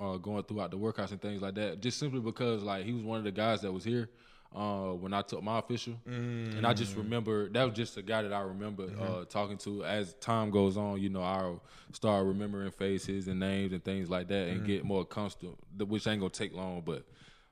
[0.00, 1.80] uh, going throughout the workouts and things like that.
[1.80, 4.08] Just simply because like he was one of the guys that was here.
[4.54, 6.98] Uh, when I took my official, and I just Mm.
[6.98, 9.02] remember that was just a guy that I remember Mm-hmm.
[9.02, 9.84] uh, talking to.
[9.84, 11.60] As time goes on, you know, I'll
[11.92, 14.66] start remembering faces and names and things like that, and Mhm.
[14.66, 17.04] get more comfortable, Which ain't gonna take long, but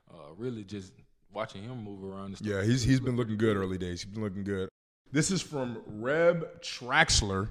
[0.09, 0.93] uh, really just
[1.33, 2.27] watching him move around.
[2.27, 2.47] And stuff.
[2.47, 4.03] Yeah, he's he's been looking good early days.
[4.03, 4.69] He's been looking good.
[5.11, 7.49] This is from Reb Traxler.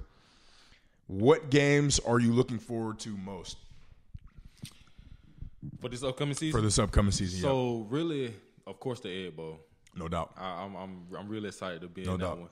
[1.05, 3.57] What games are you looking forward to most
[5.79, 6.59] for this upcoming season.
[6.59, 7.37] for this upcoming season?
[7.39, 7.43] yeah.
[7.43, 8.33] So really,
[8.67, 9.59] of course, the Egg Bowl.
[9.95, 10.33] No doubt.
[10.37, 12.39] I, I'm I'm I'm really excited to be No in that doubt.
[12.39, 12.49] one.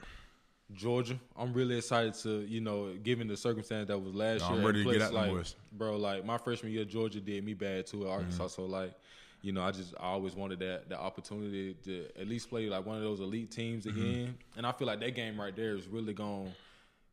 [0.73, 4.59] Georgia, I'm really excited to you know, given the circumstance that was last No, year.
[4.59, 5.97] I'm ready to get them like, bro.
[5.97, 8.43] Like my freshman year, Georgia did me bad too at Arkansas.
[8.45, 8.61] Mm-hmm.
[8.61, 8.93] So like,
[9.41, 12.85] you know, I just I always wanted that that opportunity to at least play like
[12.85, 13.99] one of those elite teams Mm-hmm.
[13.99, 14.37] again.
[14.55, 16.53] And I feel like that game right there is really going.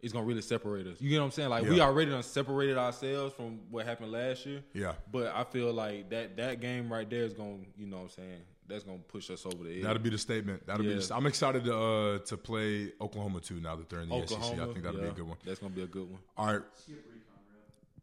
[0.01, 1.01] It's gonna really separate us.
[1.01, 1.49] You get what I'm saying?
[1.49, 4.63] Like we already done separated ourselves from what happened last year.
[4.73, 4.93] Yeah.
[5.11, 8.09] But I feel like that that game right there is gonna, you know what I'm
[8.11, 9.83] saying, that's gonna push us over the edge.
[9.83, 10.67] That'll be the statement.
[10.67, 10.95] That'll be.
[10.95, 13.61] The, I'm excited to uh, to play Oklahoma too.
[13.61, 15.39] Now that they're in the SEC, I think that'll be a good one.
[15.45, 16.21] That's gonna be a good one.
[16.37, 16.63] All right.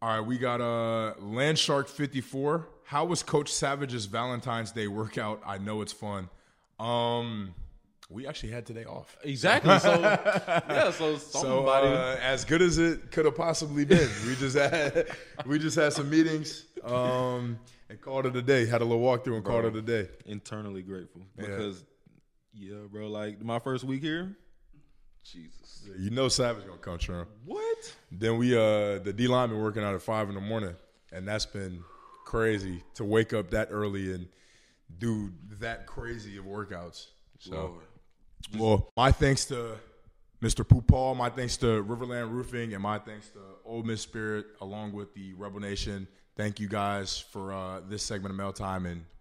[0.02, 2.68] All right, we got uh Landshark 54.
[2.84, 5.42] How was Coach Savage's Valentine's Day workout?
[5.46, 6.30] I know it's fun.
[6.80, 7.56] Um
[8.10, 9.18] we actually had today off.
[9.24, 9.80] Exactly.
[9.80, 14.10] So yeah, so So somebody uh, as good as it could have possibly been.
[14.28, 15.08] We just had
[15.46, 17.58] we just had some meetings um
[17.90, 18.66] and called it a day.
[18.66, 20.10] Had a little walkthrough and Bro, called it a day.
[20.26, 21.84] Internally grateful because
[22.54, 24.36] yeah, bro, like my first week here,
[25.24, 25.88] Jesus.
[25.98, 27.26] You know Savage gonna come true.
[27.46, 27.96] What?
[28.12, 30.76] Then we uh the D line been working out at five in the morning,
[31.12, 31.84] and that's been
[32.26, 34.28] crazy to wake up that early and
[34.98, 37.08] do that crazy of workouts.
[37.40, 37.84] So, Lord.
[38.58, 39.78] well, my thanks to
[40.42, 40.68] Mr.
[40.68, 44.94] Pooh Paul, my thanks to Riverland Roofing, and my thanks to Ole Miss Spirit, along
[44.94, 46.08] with the Rebel Nation.
[46.36, 49.06] Thank you guys for uh, this segment of Mail Time, and